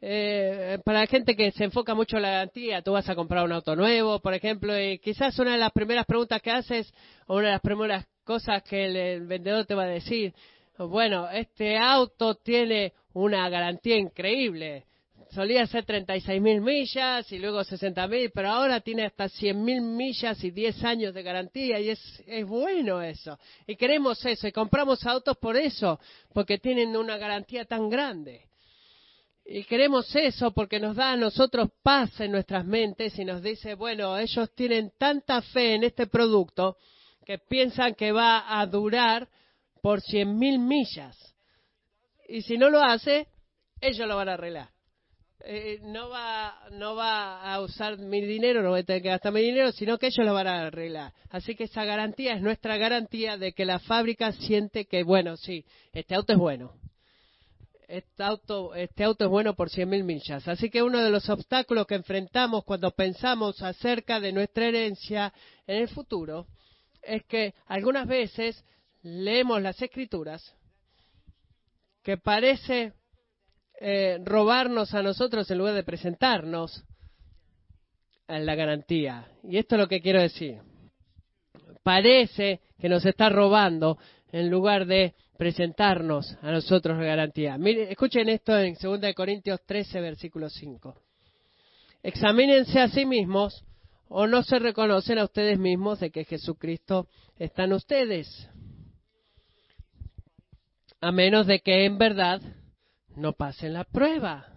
eh, 0.00 0.78
para 0.84 1.00
la 1.00 1.06
gente 1.06 1.36
que 1.36 1.52
se 1.52 1.64
enfoca 1.64 1.94
mucho 1.94 2.16
en 2.16 2.22
la 2.22 2.30
garantía, 2.30 2.82
tú 2.82 2.92
vas 2.92 3.08
a 3.08 3.14
comprar 3.14 3.44
un 3.44 3.52
auto 3.52 3.76
nuevo, 3.76 4.18
por 4.20 4.34
ejemplo, 4.34 4.76
y 4.80 4.98
quizás 4.98 5.38
una 5.38 5.52
de 5.52 5.58
las 5.58 5.70
primeras 5.70 6.06
preguntas 6.06 6.42
que 6.42 6.50
haces, 6.50 6.92
o 7.26 7.36
una 7.36 7.46
de 7.46 7.52
las 7.52 7.60
primeras 7.60 8.06
cosas 8.30 8.62
que 8.62 8.84
el 8.84 9.26
vendedor 9.26 9.66
te 9.66 9.74
va 9.74 9.82
a 9.82 9.88
decir, 9.88 10.32
bueno, 10.78 11.28
este 11.30 11.76
auto 11.76 12.36
tiene 12.36 12.92
una 13.12 13.48
garantía 13.48 13.96
increíble, 13.96 14.84
solía 15.32 15.66
ser 15.66 15.84
36 15.84 16.40
mil 16.40 16.60
millas 16.60 17.32
y 17.32 17.40
luego 17.40 17.64
60 17.64 18.06
mil, 18.06 18.30
pero 18.32 18.50
ahora 18.50 18.80
tiene 18.82 19.06
hasta 19.06 19.28
100 19.28 19.64
mil 19.64 19.80
millas 19.80 20.44
y 20.44 20.52
10 20.52 20.84
años 20.84 21.12
de 21.12 21.24
garantía 21.24 21.80
y 21.80 21.88
es, 21.88 22.22
es 22.24 22.46
bueno 22.46 23.02
eso. 23.02 23.36
Y 23.66 23.74
queremos 23.74 24.24
eso 24.24 24.46
y 24.46 24.52
compramos 24.52 25.04
autos 25.06 25.36
por 25.36 25.56
eso, 25.56 25.98
porque 26.32 26.58
tienen 26.58 26.96
una 26.96 27.16
garantía 27.16 27.64
tan 27.64 27.90
grande. 27.90 28.42
Y 29.44 29.64
queremos 29.64 30.14
eso 30.14 30.52
porque 30.52 30.78
nos 30.78 30.94
da 30.94 31.10
a 31.10 31.16
nosotros 31.16 31.68
paz 31.82 32.20
en 32.20 32.30
nuestras 32.30 32.64
mentes 32.64 33.18
y 33.18 33.24
nos 33.24 33.42
dice, 33.42 33.74
bueno, 33.74 34.16
ellos 34.16 34.54
tienen 34.54 34.92
tanta 34.96 35.42
fe 35.42 35.74
en 35.74 35.82
este 35.82 36.06
producto 36.06 36.76
que 37.30 37.38
piensan 37.38 37.94
que 37.94 38.10
va 38.10 38.60
a 38.60 38.66
durar 38.66 39.28
por 39.80 40.00
100 40.00 40.36
mil 40.36 40.58
millas. 40.58 41.16
Y 42.28 42.42
si 42.42 42.58
no 42.58 42.70
lo 42.70 42.82
hace, 42.82 43.28
ellos 43.80 44.08
lo 44.08 44.16
van 44.16 44.30
a 44.30 44.32
arreglar. 44.32 44.68
Eh, 45.44 45.78
no, 45.80 46.08
va, 46.08 46.58
no 46.72 46.96
va 46.96 47.40
a 47.54 47.60
usar 47.60 47.98
mi 47.98 48.20
dinero, 48.20 48.64
no 48.64 48.70
voy 48.70 48.80
a 48.80 48.82
tener 48.82 49.02
que 49.02 49.10
gastar 49.10 49.32
mi 49.32 49.42
dinero, 49.42 49.70
sino 49.70 49.96
que 49.96 50.08
ellos 50.08 50.26
lo 50.26 50.34
van 50.34 50.48
a 50.48 50.66
arreglar. 50.66 51.12
Así 51.28 51.54
que 51.54 51.64
esa 51.64 51.84
garantía 51.84 52.34
es 52.34 52.42
nuestra 52.42 52.76
garantía 52.78 53.36
de 53.36 53.52
que 53.52 53.64
la 53.64 53.78
fábrica 53.78 54.32
siente 54.32 54.86
que, 54.86 55.04
bueno, 55.04 55.36
sí, 55.36 55.64
este 55.92 56.16
auto 56.16 56.32
es 56.32 56.38
bueno. 56.40 56.72
Este 57.86 58.24
auto, 58.24 58.74
este 58.74 59.04
auto 59.04 59.26
es 59.26 59.30
bueno 59.30 59.54
por 59.54 59.70
100.000 59.70 60.02
millas. 60.02 60.48
Así 60.48 60.68
que 60.68 60.82
uno 60.82 60.98
de 60.98 61.10
los 61.10 61.28
obstáculos 61.28 61.86
que 61.86 61.94
enfrentamos 61.94 62.64
cuando 62.64 62.90
pensamos 62.90 63.62
acerca 63.62 64.18
de 64.18 64.32
nuestra 64.32 64.66
herencia 64.66 65.32
en 65.68 65.76
el 65.76 65.88
futuro 65.88 66.48
es 67.02 67.24
que 67.24 67.54
algunas 67.66 68.06
veces 68.06 68.64
leemos 69.02 69.62
las 69.62 69.80
escrituras 69.80 70.54
que 72.02 72.16
parece 72.16 72.92
eh, 73.80 74.18
robarnos 74.24 74.94
a 74.94 75.02
nosotros 75.02 75.50
en 75.50 75.58
lugar 75.58 75.74
de 75.74 75.84
presentarnos 75.84 76.84
en 78.28 78.46
la 78.46 78.54
garantía. 78.54 79.26
Y 79.42 79.58
esto 79.58 79.74
es 79.74 79.80
lo 79.80 79.88
que 79.88 80.00
quiero 80.00 80.20
decir. 80.20 80.58
Parece 81.82 82.60
que 82.78 82.88
nos 82.88 83.04
está 83.04 83.28
robando 83.28 83.98
en 84.32 84.50
lugar 84.50 84.86
de 84.86 85.14
presentarnos 85.36 86.36
a 86.42 86.50
nosotros 86.52 86.98
la 86.98 87.04
garantía. 87.04 87.56
Miren, 87.56 87.88
escuchen 87.90 88.28
esto 88.28 88.58
en 88.58 88.74
2 88.80 89.14
Corintios 89.14 89.60
13, 89.64 90.00
versículo 90.00 90.50
5. 90.50 90.94
Examínense 92.02 92.78
a 92.78 92.88
sí 92.88 93.06
mismos 93.06 93.64
o 94.12 94.26
no 94.26 94.42
se 94.42 94.58
reconocen 94.58 95.18
a 95.18 95.24
ustedes 95.24 95.56
mismos 95.56 96.00
de 96.00 96.10
que 96.10 96.24
Jesucristo 96.24 97.08
está 97.38 97.64
en 97.64 97.74
ustedes. 97.74 98.48
A 101.00 101.12
menos 101.12 101.46
de 101.46 101.60
que 101.60 101.84
en 101.84 101.96
verdad 101.96 102.42
no 103.14 103.34
pasen 103.34 103.72
la 103.72 103.84
prueba. 103.84 104.52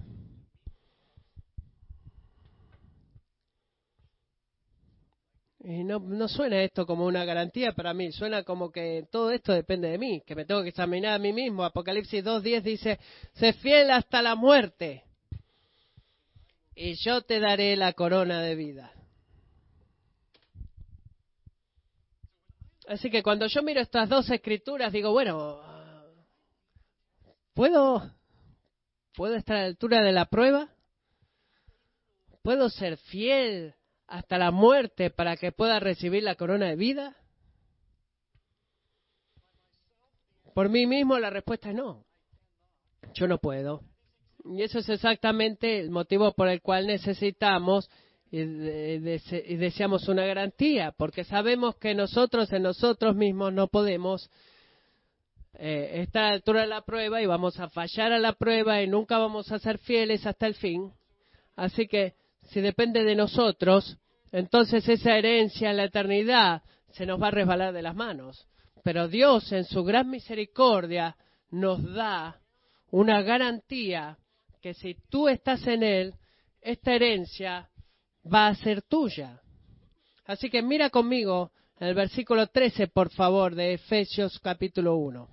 Y 5.60 5.84
no, 5.84 6.00
no 6.00 6.28
suena 6.28 6.62
esto 6.64 6.88
como 6.88 7.06
una 7.06 7.24
garantía 7.24 7.74
para 7.74 7.94
mí, 7.94 8.12
suena 8.12 8.44
como 8.44 8.72
que 8.72 9.08
todo 9.12 9.30
esto 9.30 9.54
depende 9.54 9.88
de 9.88 10.00
mí, 10.00 10.22
que 10.26 10.36
me 10.36 10.46
tengo 10.46 10.64
que 10.64 10.70
examinar 10.70 11.14
a 11.14 11.20
mí 11.20 11.32
mismo. 11.32 11.64
Apocalipsis 11.64 12.26
2.10 12.26 12.62
dice, 12.64 13.00
sé 13.34 13.54
fiel 13.54 13.92
hasta 13.92 14.24
la 14.24 14.36
muerte 14.36 15.04
y 16.76 16.96
yo 16.96 17.22
te 17.22 17.40
daré 17.40 17.78
la 17.78 17.94
corona 17.94 18.42
de 18.42 18.56
vida. 18.56 18.92
Así 22.88 23.10
que 23.10 23.24
cuando 23.24 23.48
yo 23.48 23.64
miro 23.64 23.82
estas 23.82 24.10
dos 24.10 24.30
escrituras 24.30 24.92
digo, 24.92 25.12
bueno, 25.12 25.62
¿puedo 27.54 28.14
¿Puedo 29.16 29.36
estar 29.36 29.58
a 29.58 29.62
la 29.62 29.66
altura 29.68 30.02
de 30.02 30.12
la 30.12 30.26
prueba? 30.26 30.70
¿Puedo 32.42 32.70
ser 32.70 32.98
fiel 32.98 33.76
hasta 34.08 34.38
la 34.38 34.52
muerte 34.52 35.12
para 35.12 35.38
que 35.38 35.52
pueda 35.52 35.80
recibir 35.80 36.24
la 36.24 36.36
corona 36.36 36.68
de 36.68 36.76
vida? 36.76 37.16
Por 40.56 40.70
mí 40.70 40.88
mismo 40.88 41.20
la 41.20 41.30
respuesta 41.30 41.70
es 41.70 41.76
no. 41.76 42.06
Yo 43.14 43.28
no 43.28 43.38
puedo. 43.38 43.82
Y 44.46 44.64
eso 44.64 44.80
es 44.80 44.90
exactamente 44.90 45.80
el 45.80 45.92
motivo 45.92 46.34
por 46.34 46.48
el 46.48 46.62
cual 46.62 46.88
necesitamos 46.88 47.90
y, 48.36 49.58
deseamos 49.58 50.08
una 50.08 50.26
garantía, 50.26 50.92
porque 50.98 51.24
sabemos 51.24 51.76
que 51.76 51.94
nosotros 51.94 52.52
en 52.52 52.64
nosotros 52.64 53.16
mismos 53.16 53.54
no 53.54 53.68
podemos 53.68 54.28
eh, 55.54 56.02
esta 56.02 56.30
altura 56.30 56.62
de 56.62 56.68
la 56.68 56.82
prueba 56.82 57.22
y 57.22 57.28
vamos 57.28 57.60
a 57.60 57.70
fallar 57.70 58.12
a 58.12 58.18
la 58.18 58.34
prueba 58.34 58.82
y 58.82 58.88
nunca 58.88 59.20
vamos 59.20 59.52
a 59.52 59.60
ser 59.60 59.78
fieles 59.78 60.26
hasta 60.26 60.48
el 60.48 60.56
fin. 60.56 60.92
Así 61.56 61.88
que 61.88 62.16
si 62.50 62.60
depende 62.60 63.04
de 63.04 63.14
nosotros, 63.14 64.00
entonces 64.32 64.90
esa 64.90 65.16
herencia 65.16 65.70
en 65.70 65.78
la 65.78 65.84
eternidad 65.84 66.64
se 66.90 67.06
nos 67.06 67.22
va 67.22 67.28
a 67.28 67.32
resbalar 67.32 67.72
de 67.72 67.84
las 67.84 67.94
manos. 67.94 68.48
Pero 68.84 69.08
Dios 69.08 69.52
en 69.52 69.66
su 69.66 69.84
gran 69.84 70.10
misericordia 70.10 71.16
nos 71.52 71.84
da 71.94 72.42
una 72.90 73.22
garantía 73.22 74.18
que 74.60 74.74
si 74.74 74.96
tú 75.12 75.30
estás 75.30 75.68
en 75.68 75.84
Él, 75.84 76.16
esta 76.62 76.96
herencia 76.96 77.70
va 78.32 78.48
a 78.48 78.56
ser 78.56 78.82
tuya. 78.82 79.42
Así 80.26 80.50
que 80.50 80.62
mira 80.62 80.90
conmigo 80.90 81.52
el 81.80 81.94
versículo 81.96 82.48
13, 82.48 82.88
por 82.88 83.10
favor, 83.10 83.56
de 83.56 83.74
Efesios 83.74 84.40
capítulo 84.40 84.96
1. 84.96 85.28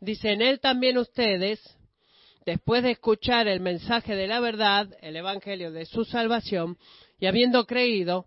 Dice, 0.00 0.32
en 0.32 0.42
él 0.42 0.60
también 0.60 0.98
ustedes, 0.98 1.60
después 2.44 2.82
de 2.82 2.92
escuchar 2.92 3.46
el 3.46 3.60
mensaje 3.60 4.16
de 4.16 4.26
la 4.26 4.40
verdad, 4.40 4.88
el 5.00 5.16
Evangelio 5.16 5.70
de 5.70 5.84
su 5.86 6.04
salvación, 6.04 6.78
y 7.18 7.26
habiendo 7.26 7.66
creído, 7.66 8.26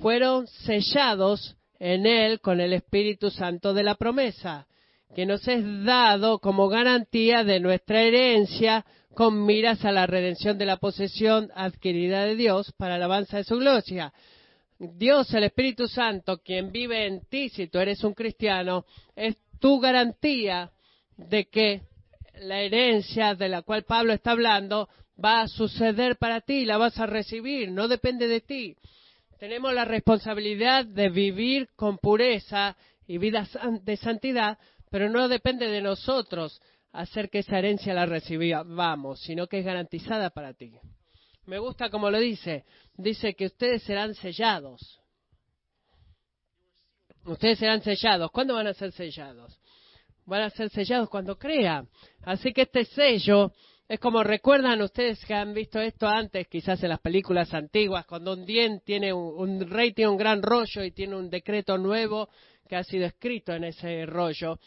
fueron 0.00 0.46
sellados 0.46 1.56
en 1.78 2.06
él 2.06 2.40
con 2.40 2.60
el 2.60 2.74
Espíritu 2.74 3.30
Santo 3.30 3.72
de 3.72 3.82
la 3.82 3.94
promesa, 3.94 4.66
que 5.14 5.26
nos 5.26 5.48
es 5.48 5.64
dado 5.84 6.38
como 6.38 6.68
garantía 6.68 7.42
de 7.42 7.58
nuestra 7.58 8.02
herencia 8.02 8.84
con 9.14 9.44
miras 9.44 9.84
a 9.84 9.92
la 9.92 10.06
redención 10.06 10.56
de 10.58 10.66
la 10.66 10.76
posesión 10.76 11.50
adquirida 11.54 12.24
de 12.24 12.36
Dios 12.36 12.72
para 12.76 12.90
la 12.90 13.04
alabanza 13.06 13.38
de 13.38 13.44
su 13.44 13.56
gloria. 13.56 14.12
Dios, 14.78 15.32
el 15.34 15.44
Espíritu 15.44 15.88
Santo, 15.88 16.38
quien 16.38 16.72
vive 16.72 17.06
en 17.06 17.20
ti, 17.28 17.48
si 17.50 17.68
tú 17.68 17.78
eres 17.78 18.02
un 18.02 18.14
cristiano, 18.14 18.86
es 19.14 19.36
tu 19.58 19.78
garantía 19.78 20.70
de 21.16 21.46
que 21.46 21.82
la 22.40 22.60
herencia 22.60 23.34
de 23.34 23.48
la 23.48 23.62
cual 23.62 23.84
Pablo 23.84 24.12
está 24.12 24.30
hablando 24.30 24.88
va 25.22 25.42
a 25.42 25.48
suceder 25.48 26.16
para 26.16 26.40
ti, 26.40 26.64
la 26.64 26.78
vas 26.78 26.98
a 26.98 27.06
recibir, 27.06 27.70
no 27.70 27.88
depende 27.88 28.26
de 28.26 28.40
ti. 28.40 28.76
Tenemos 29.38 29.74
la 29.74 29.84
responsabilidad 29.84 30.86
de 30.86 31.10
vivir 31.10 31.68
con 31.76 31.98
pureza 31.98 32.76
y 33.06 33.18
vida 33.18 33.46
de 33.82 33.96
santidad, 33.96 34.58
pero 34.90 35.10
no 35.10 35.28
depende 35.28 35.68
de 35.68 35.82
nosotros 35.82 36.60
hacer 36.92 37.30
que 37.30 37.40
esa 37.40 37.58
herencia 37.58 37.94
la 37.94 38.06
recibamos, 38.06 39.20
sino 39.20 39.46
que 39.46 39.58
es 39.60 39.64
garantizada 39.64 40.30
para 40.30 40.54
ti. 40.54 40.72
Me 41.46 41.58
gusta 41.58 41.90
como 41.90 42.10
lo 42.10 42.18
dice, 42.18 42.64
dice 42.94 43.34
que 43.34 43.46
ustedes 43.46 43.82
serán 43.82 44.14
sellados. 44.14 45.00
Ustedes 47.24 47.58
serán 47.58 47.82
sellados. 47.82 48.30
¿Cuándo 48.30 48.54
van 48.54 48.66
a 48.66 48.74
ser 48.74 48.92
sellados? 48.92 49.58
Van 50.26 50.42
a 50.42 50.50
ser 50.50 50.70
sellados 50.70 51.08
cuando 51.08 51.38
crean. 51.38 51.88
Así 52.22 52.52
que 52.52 52.62
este 52.62 52.84
sello 52.84 53.52
es 53.88 53.98
como 53.98 54.22
recuerdan 54.22 54.80
ustedes 54.82 55.24
que 55.24 55.34
han 55.34 55.52
visto 55.52 55.80
esto 55.80 56.06
antes, 56.06 56.46
quizás 56.46 56.80
en 56.84 56.90
las 56.90 57.00
películas 57.00 57.52
antiguas, 57.52 58.06
cuando 58.06 58.34
un, 58.34 58.46
dien 58.46 58.80
tiene 58.84 59.12
un, 59.12 59.68
rey 59.68 59.92
tiene 59.92 60.12
un 60.12 60.16
gran 60.16 60.42
rollo 60.42 60.84
y 60.84 60.92
tiene 60.92 61.16
un 61.16 61.28
decreto 61.28 61.76
nuevo 61.76 62.28
que 62.68 62.76
ha 62.76 62.84
sido 62.84 63.06
escrito 63.06 63.52
en 63.52 63.64
ese 63.64 64.06
rollo. 64.06 64.60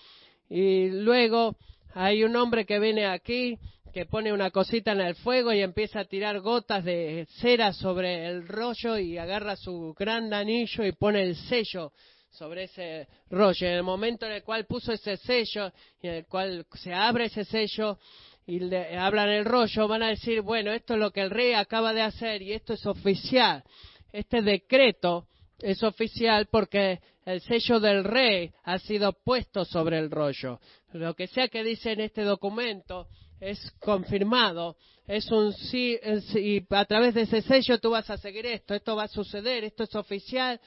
Y 0.50 0.90
luego 0.90 1.56
hay 1.94 2.24
un 2.24 2.36
hombre 2.36 2.66
que 2.66 2.80
viene 2.80 3.06
aquí 3.06 3.58
que 3.94 4.06
pone 4.08 4.34
una 4.34 4.50
cosita 4.50 4.94
en 4.94 5.02
el 5.02 5.16
fuego 5.16 5.54
y 5.54 5.62
empieza 5.62 6.00
a 6.00 6.06
tirar 6.06 6.40
gotas 6.40 6.84
de 6.84 7.28
cera 7.40 7.74
sobre 7.74 8.26
el 8.26 8.48
rollo 8.48 8.98
y 8.98 9.20
agarra 9.20 9.56
su 9.56 9.94
gran 9.98 10.34
anillo 10.34 10.84
y 10.84 10.94
pone 10.94 11.22
el 11.22 11.36
sello 11.36 11.92
sobre 12.32 12.64
ese 12.64 13.08
rollo. 13.30 13.68
En 13.68 13.74
el 13.74 13.84
momento 13.84 14.26
en 14.26 14.32
el 14.32 14.44
cual 14.44 14.66
puso 14.66 14.92
ese 14.92 15.18
sello 15.18 15.72
y 16.02 16.08
en 16.08 16.14
el 16.16 16.26
cual 16.26 16.66
se 16.74 16.92
abre 16.92 17.26
ese 17.26 17.46
sello 17.46 18.00
y 18.48 18.60
le 18.60 18.98
hablan 18.98 19.30
el 19.30 19.46
rollo, 19.46 19.88
van 19.88 20.02
a 20.02 20.10
decir, 20.10 20.42
bueno, 20.42 20.72
esto 20.72 20.96
es 20.96 21.00
lo 21.00 21.12
que 21.12 21.22
el 21.22 21.30
rey 21.30 21.54
acaba 21.54 21.94
de 21.94 22.02
hacer 22.02 22.42
y 22.42 22.54
esto 22.54 22.74
es 22.74 22.86
oficial. 22.88 23.64
Este 24.12 24.42
decreto 24.42 25.28
es 25.60 25.84
oficial 25.84 26.48
porque 26.52 27.00
el 27.26 27.42
sello 27.42 27.80
del 27.80 28.04
rey 28.04 28.52
ha 28.64 28.80
sido 28.80 29.14
puesto 29.14 29.66
sobre 29.66 30.00
el 30.00 30.12
rollo. 30.12 30.60
Lo 30.92 31.16
que 31.16 31.28
sea 31.28 31.48
que 31.48 31.64
dice 31.64 31.92
en 31.92 32.02
este 32.02 32.24
documento 32.24 33.08
es 33.40 33.60
confirmado, 33.80 34.78
es 35.08 35.30
un 35.32 35.54
sí, 35.54 35.98
y 36.36 36.66
a 36.70 36.86
través 36.86 37.14
de 37.14 37.22
ese 37.22 37.42
sello 37.42 37.80
tú 37.80 37.92
vas 37.92 38.10
a 38.10 38.18
seguir 38.18 38.46
esto, 38.46 38.74
esto 38.74 38.96
va 38.96 39.04
a 39.04 39.08
suceder, 39.10 39.64
esto 39.64 39.84
es 39.84 39.96
oficial 39.96 40.60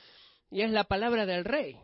y 0.51 0.63
es 0.63 0.71
la 0.71 0.85
palabra 0.85 1.25
del 1.27 1.45
rey. 1.45 1.77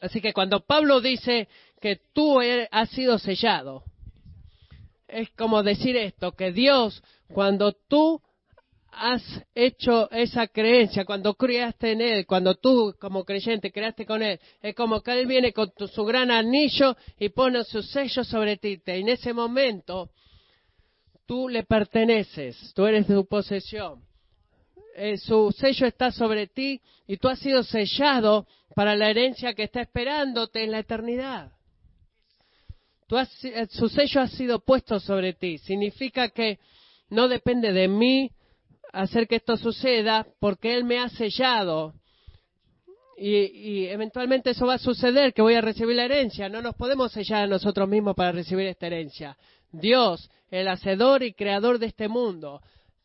Así 0.00 0.20
que 0.20 0.32
cuando 0.32 0.60
Pablo 0.60 1.00
dice 1.00 1.48
que 1.80 2.00
tú 2.12 2.40
has 2.70 2.90
sido 2.90 3.18
sellado, 3.18 3.84
es 5.08 5.30
como 5.30 5.62
decir 5.62 5.96
esto, 5.96 6.32
que 6.32 6.52
Dios, 6.52 7.02
cuando 7.28 7.72
tú 7.72 8.20
has 8.96 9.22
hecho 9.54 10.10
esa 10.10 10.46
creencia, 10.46 11.04
cuando 11.04 11.34
creaste 11.34 11.92
en 11.92 12.00
Él, 12.00 12.26
cuando 12.26 12.54
tú 12.54 12.94
como 13.00 13.24
creyente 13.24 13.72
creaste 13.72 14.06
con 14.06 14.22
Él, 14.22 14.38
es 14.62 14.74
como 14.74 15.02
que 15.02 15.12
Él 15.12 15.26
viene 15.26 15.52
con 15.52 15.72
su 15.92 16.04
gran 16.04 16.30
anillo 16.30 16.96
y 17.18 17.28
pone 17.30 17.64
su 17.64 17.82
sello 17.82 18.24
sobre 18.24 18.56
ti. 18.56 18.80
Y 18.86 18.90
en 18.90 19.08
ese 19.08 19.32
momento 19.32 20.10
tú 21.26 21.48
le 21.48 21.64
perteneces, 21.64 22.72
tú 22.74 22.86
eres 22.86 23.08
de 23.08 23.14
su 23.14 23.26
posesión. 23.26 24.02
Eh, 24.96 25.18
su 25.18 25.52
sello 25.58 25.86
está 25.86 26.12
sobre 26.12 26.46
ti 26.46 26.80
y 27.06 27.16
tú 27.16 27.28
has 27.28 27.40
sido 27.40 27.62
sellado 27.64 28.46
para 28.74 28.94
la 28.94 29.10
herencia 29.10 29.52
que 29.54 29.64
está 29.64 29.80
esperándote 29.80 30.62
en 30.62 30.70
la 30.70 30.78
eternidad. 30.78 31.52
Eh, 33.10 33.66
su 33.70 33.88
sello 33.88 34.20
ha 34.20 34.28
sido 34.28 34.60
puesto 34.60 34.98
sobre 34.98 35.34
ti. 35.34 35.58
Significa 35.58 36.30
que 36.30 36.58
no 37.10 37.28
depende 37.28 37.72
de 37.72 37.88
mí, 37.88 38.30
hacer 38.94 39.26
que 39.26 39.36
esto 39.36 39.56
suceda 39.56 40.26
porque 40.40 40.74
Él 40.74 40.84
me 40.84 40.98
ha 40.98 41.08
sellado. 41.08 41.94
Y, 43.16 43.86
eventualmente 43.86 44.50
eso 44.50 44.66
va 44.66 44.74
a 44.74 44.78
suceder, 44.78 45.32
que 45.32 45.42
voy 45.42 45.54
a 45.54 45.60
recibir 45.60 45.96
la 45.96 46.04
herencia. 46.04 46.48
No 46.48 46.62
nos 46.62 46.74
podemos 46.74 47.12
sellar 47.12 47.44
a 47.44 47.46
nosotros 47.46 47.88
mismos 47.88 48.16
para 48.16 48.32
recibir 48.32 48.66
esta 48.66 48.86
herencia. 48.86 49.36
Dios, 49.70 50.30
el 50.50 50.68
hacedor 50.68 51.22
y 51.22 51.34
creador 51.34 51.78
de 51.78 51.86
este 51.86 52.08
mundo, 52.08 52.60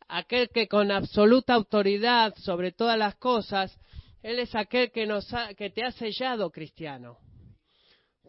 aquel 0.08 0.50
que 0.50 0.68
con 0.68 0.92
absoluta 0.92 1.54
autoridad 1.54 2.34
sobre 2.38 2.72
todas 2.72 2.98
las 2.98 3.16
cosas, 3.16 3.78
Él 4.24 4.40
es 4.40 4.56
aquel 4.56 4.92
que, 4.92 5.06
nos 5.06 5.28
que 5.58 5.70
te 5.70 5.84
ha 5.84 5.92
sellado, 5.92 6.50
cristiano, 6.50 7.18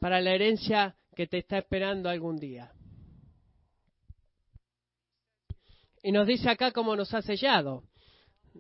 para 0.01 0.21
la 0.21 0.33
herencia 0.33 0.97
que 1.17 1.27
te 1.27 1.39
está 1.39 1.59
esperando 1.59 2.09
algún 2.09 2.39
día. 2.39 2.73
Y 6.03 6.13
nos 6.13 6.27
dice 6.27 6.49
acá 6.49 6.73
cómo 6.73 6.97
nos 6.97 7.13
ha 7.15 7.23
sellado. 7.23 7.85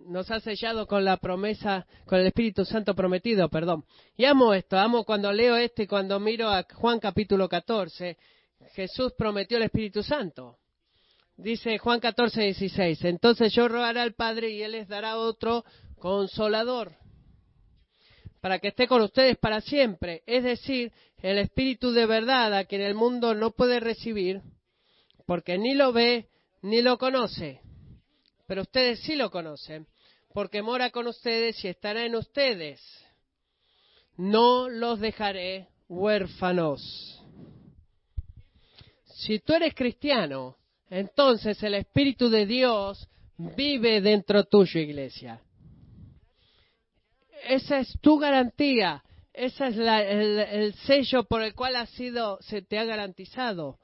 Nos 0.06 0.30
ha 0.30 0.40
sellado 0.40 0.86
con 0.86 1.04
la 1.04 1.16
promesa, 1.16 1.86
con 2.06 2.20
el 2.20 2.26
Espíritu 2.26 2.64
Santo 2.64 2.94
prometido, 2.94 3.48
perdón. 3.48 3.84
Y 4.16 4.24
amo 4.24 4.54
esto, 4.54 4.78
amo 4.78 5.04
cuando 5.04 5.32
leo 5.32 5.56
esto 5.56 5.82
y 5.82 5.86
cuando 5.86 6.20
miro 6.20 6.48
a 6.48 6.64
Juan 6.74 7.00
capítulo 7.00 7.48
14. 7.48 8.16
Jesús 8.74 9.12
prometió 9.16 9.56
el 9.56 9.64
Espíritu 9.64 10.02
Santo. 10.02 10.58
Dice 11.36 11.78
Juan 11.78 12.00
14, 12.00 12.42
16. 12.42 13.04
Entonces 13.04 13.52
yo 13.52 13.66
rogaré 13.66 14.00
al 14.00 14.14
Padre 14.14 14.50
y 14.50 14.62
Él 14.62 14.72
les 14.72 14.88
dará 14.88 15.16
otro 15.16 15.64
consolador 15.98 16.92
para 18.40 18.58
que 18.58 18.68
esté 18.68 18.86
con 18.86 19.02
ustedes 19.02 19.36
para 19.38 19.60
siempre. 19.60 20.22
Es 20.26 20.44
decir, 20.44 20.92
el 21.18 21.38
Espíritu 21.38 21.92
de 21.92 22.06
verdad 22.06 22.54
a 22.54 22.64
quien 22.64 22.82
el 22.82 22.94
mundo 22.94 23.34
no 23.34 23.52
puede 23.52 23.80
recibir, 23.80 24.42
porque 25.26 25.58
ni 25.58 25.74
lo 25.74 25.92
ve 25.92 26.28
ni 26.62 26.82
lo 26.82 26.98
conoce, 26.98 27.60
pero 28.46 28.62
ustedes 28.62 29.00
sí 29.00 29.16
lo 29.16 29.30
conocen, 29.30 29.86
porque 30.32 30.62
mora 30.62 30.90
con 30.90 31.06
ustedes 31.06 31.64
y 31.64 31.68
estará 31.68 32.04
en 32.04 32.14
ustedes. 32.14 32.80
No 34.16 34.68
los 34.68 35.00
dejaré 35.00 35.68
huérfanos. 35.88 37.22
Si 39.04 39.38
tú 39.40 39.54
eres 39.54 39.74
cristiano, 39.74 40.56
entonces 40.88 41.62
el 41.62 41.74
Espíritu 41.74 42.28
de 42.28 42.46
Dios 42.46 43.08
vive 43.36 44.00
dentro 44.00 44.44
tuyo, 44.44 44.80
iglesia. 44.80 45.40
Esa 47.48 47.78
es 47.78 47.98
tu 48.00 48.18
garantía. 48.18 49.02
Ese 49.32 49.68
es 49.68 49.76
el, 49.78 50.74
sello 50.86 51.24
por 51.24 51.42
el 51.42 51.54
cual 51.54 51.76
ha 51.76 51.86
sido, 51.86 52.38
se 52.42 52.62
te 52.62 52.78
ha 52.78 52.84
garantizado 52.84 53.78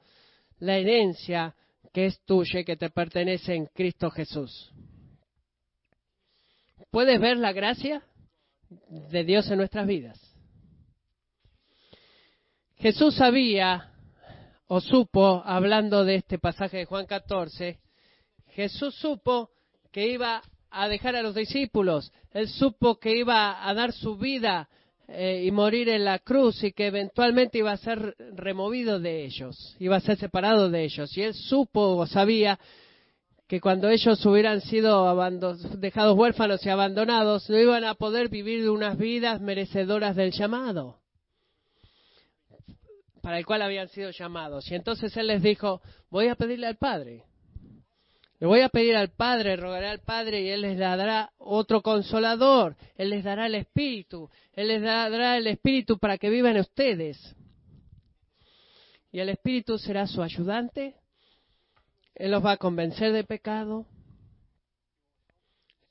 la 0.59 0.77
herencia 0.77 1.55
que 1.97 2.05
es 2.05 2.23
tuya 2.25 2.59
y 2.59 2.63
que 2.63 2.77
te 2.77 2.91
pertenece 2.91 3.55
en 3.55 3.65
Cristo 3.65 4.11
Jesús. 4.11 4.71
¿Puedes 6.91 7.19
ver 7.19 7.37
la 7.37 7.53
gracia 7.53 8.03
de 8.69 9.23
Dios 9.23 9.49
en 9.49 9.57
nuestras 9.57 9.87
vidas? 9.87 10.21
Jesús 12.75 13.15
sabía 13.15 13.95
o 14.67 14.79
supo, 14.79 15.41
hablando 15.43 16.05
de 16.05 16.17
este 16.17 16.37
pasaje 16.37 16.77
de 16.77 16.85
Juan 16.85 17.07
14, 17.07 17.79
Jesús 18.49 18.93
supo 18.93 19.49
que 19.91 20.07
iba 20.07 20.43
a 20.69 20.87
dejar 20.89 21.15
a 21.15 21.23
los 21.23 21.33
discípulos, 21.33 22.13
él 22.29 22.47
supo 22.47 22.99
que 22.99 23.17
iba 23.17 23.67
a 23.67 23.73
dar 23.73 23.91
su 23.91 24.17
vida 24.17 24.69
eh, 25.07 25.43
y 25.45 25.51
morir 25.51 25.87
en 25.89 26.03
la 26.03 26.19
cruz 26.19 26.63
y 26.63 26.73
que 26.73 26.87
eventualmente 26.87 27.57
iba 27.57 27.71
a 27.71 27.77
ser 27.77 28.15
removido 28.35 28.99
de 28.99 29.23
ellos, 29.23 29.75
iba 29.79 29.95
a 29.95 30.01
ser 30.01 30.17
separado 30.17 30.69
de 30.69 30.83
ellos. 30.83 31.17
Y 31.17 31.21
él 31.23 31.33
supo 31.33 31.95
o 31.95 32.05
sabía 32.05 32.59
que 33.47 33.61
cuando 33.61 33.89
ellos 33.89 34.25
hubieran 34.25 34.59
sido 34.59 35.15
dejados 35.77 36.17
huérfanos 36.17 36.65
y 36.65 36.69
abandonados, 36.69 37.49
no 37.49 37.57
iban 37.57 37.85
a 37.85 37.95
poder 37.95 38.27
vivir 38.27 38.69
unas 38.69 38.97
vidas 38.97 39.39
merecedoras 39.39 40.15
del 40.17 40.31
llamado 40.31 40.99
para 43.21 43.39
el 43.39 43.45
cual 43.45 43.61
habían 43.61 43.89
sido 43.89 44.11
llamados. 44.11 44.69
Y 44.71 44.75
entonces 44.75 45.15
él 45.17 45.27
les 45.27 45.41
dijo, 45.41 45.81
voy 46.09 46.27
a 46.27 46.35
pedirle 46.35 46.67
al 46.67 46.77
Padre 46.77 47.23
le 48.39 48.45
voy 48.45 48.61
a 48.61 48.69
pedir 48.69 48.95
al 48.95 49.09
Padre, 49.09 49.55
rogaré 49.55 49.87
al 49.87 50.01
Padre 50.01 50.41
y 50.41 50.49
Él 50.49 50.61
les 50.61 50.77
dará 50.77 51.31
otro 51.37 51.81
consolador. 51.81 52.75
Él 52.95 53.09
les 53.09 53.23
dará 53.23 53.47
el 53.47 53.55
Espíritu. 53.55 54.29
Él 54.53 54.67
les 54.67 54.81
dará 54.81 55.37
el 55.37 55.47
Espíritu 55.47 55.97
para 55.97 56.19
que 56.19 56.29
vivan 56.29 56.57
ustedes. 56.57 57.35
Y 59.11 59.19
el 59.19 59.29
Espíritu 59.29 59.79
será 59.79 60.05
su 60.05 60.21
ayudante. 60.21 60.95
Él 62.13 62.29
los 62.29 62.45
va 62.45 62.53
a 62.53 62.57
convencer 62.57 63.11
de 63.11 63.23
pecado. 63.23 63.87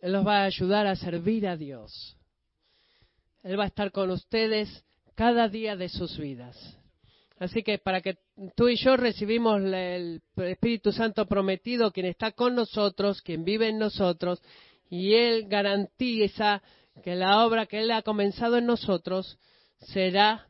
Él 0.00 0.12
los 0.12 0.24
va 0.24 0.42
a 0.42 0.44
ayudar 0.44 0.86
a 0.86 0.94
servir 0.94 1.48
a 1.48 1.56
Dios. 1.56 2.16
Él 3.42 3.58
va 3.58 3.64
a 3.64 3.68
estar 3.68 3.90
con 3.90 4.10
ustedes 4.10 4.84
cada 5.16 5.48
día 5.48 5.74
de 5.74 5.88
sus 5.88 6.16
vidas. 6.16 6.78
Así 7.40 7.64
que 7.64 7.78
para 7.78 8.02
que 8.02 8.18
tú 8.54 8.68
y 8.68 8.76
yo 8.76 8.96
recibimos 8.96 9.62
el 9.62 10.22
Espíritu 10.36 10.92
Santo 10.92 11.26
prometido, 11.26 11.92
quien 11.92 12.06
está 12.06 12.32
con 12.32 12.54
nosotros, 12.54 13.22
quien 13.22 13.44
vive 13.44 13.68
en 13.68 13.78
nosotros, 13.78 14.42
y 14.90 15.14
Él 15.14 15.48
garantiza 15.48 16.62
que 17.02 17.14
la 17.14 17.44
obra 17.44 17.66
que 17.66 17.80
Él 17.80 17.90
ha 17.90 18.02
comenzado 18.02 18.58
en 18.58 18.66
nosotros 18.66 19.38
será 19.78 20.48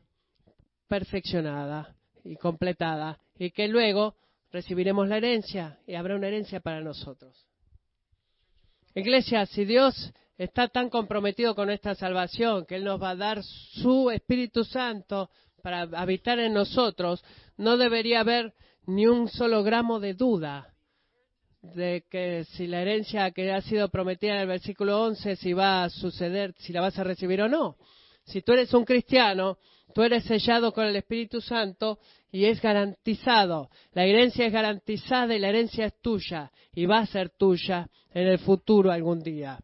perfeccionada 0.87 1.95
y 2.23 2.35
completada 2.35 3.19
y 3.37 3.51
que 3.51 3.67
luego 3.67 4.15
recibiremos 4.51 5.07
la 5.07 5.17
herencia 5.17 5.79
y 5.85 5.95
habrá 5.95 6.15
una 6.15 6.27
herencia 6.27 6.59
para 6.59 6.81
nosotros. 6.81 7.45
Iglesia, 8.95 9.45
si 9.45 9.65
Dios 9.65 10.13
está 10.37 10.67
tan 10.67 10.89
comprometido 10.89 11.55
con 11.55 11.69
esta 11.69 11.95
salvación 11.95 12.65
que 12.65 12.75
Él 12.75 12.83
nos 12.83 13.01
va 13.01 13.11
a 13.11 13.15
dar 13.15 13.43
su 13.43 14.09
Espíritu 14.11 14.63
Santo 14.63 15.29
para 15.67 15.81
habitar 15.81 16.39
en 16.39 16.53
nosotros, 16.53 17.21
no 17.57 17.75
debería 17.75 18.21
haber 18.21 18.53
ni 18.85 19.05
un 19.05 19.27
solo 19.27 19.63
gramo 19.63 19.99
de 19.99 20.13
duda 20.13 20.73
de 21.61 22.05
que 22.09 22.45
si 22.45 22.67
la 22.67 22.81
herencia 22.81 23.31
que 23.31 23.51
ha 23.51 23.59
sido 23.59 23.89
prometida 23.89 24.35
en 24.35 24.39
el 24.39 24.47
versículo 24.47 25.03
11, 25.03 25.35
si 25.35 25.51
va 25.51 25.83
a 25.83 25.89
suceder, 25.89 26.53
si 26.59 26.71
la 26.71 26.79
vas 26.79 26.97
a 26.97 27.03
recibir 27.03 27.41
o 27.41 27.49
no. 27.49 27.75
Si 28.23 28.41
tú 28.43 28.53
eres 28.53 28.73
un 28.73 28.85
cristiano, 28.85 29.57
tú 29.93 30.03
eres 30.03 30.23
sellado 30.23 30.71
con 30.71 30.85
el 30.85 30.95
Espíritu 30.95 31.41
Santo 31.41 31.99
y 32.31 32.45
es 32.45 32.61
garantizado. 32.61 33.69
La 33.91 34.05
herencia 34.05 34.45
es 34.45 34.53
garantizada 34.53 35.35
y 35.35 35.39
la 35.39 35.49
herencia 35.49 35.87
es 35.87 35.99
tuya 35.99 36.49
y 36.73 36.85
va 36.85 36.99
a 36.99 37.07
ser 37.07 37.31
tuya 37.31 37.89
en 38.13 38.25
el 38.25 38.39
futuro 38.39 38.89
algún 38.89 39.19
día. 39.19 39.59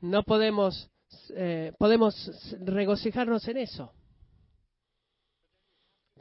No 0.00 0.22
podemos, 0.22 0.90
eh, 1.36 1.72
podemos 1.78 2.56
regocijarnos 2.58 3.46
en 3.48 3.58
eso. 3.58 3.92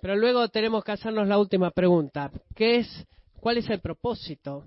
Pero 0.02 0.16
luego 0.16 0.50
tenemos 0.50 0.84
que 0.84 0.94
hacernos 0.94 1.28
la 1.28 1.38
última 1.38 1.70
pregunta. 1.70 2.32
¿Qué 2.56 2.78
es, 2.78 3.08
¿Cuál 3.40 3.58
es 3.58 3.70
el 3.70 3.80
propósito? 3.80 4.66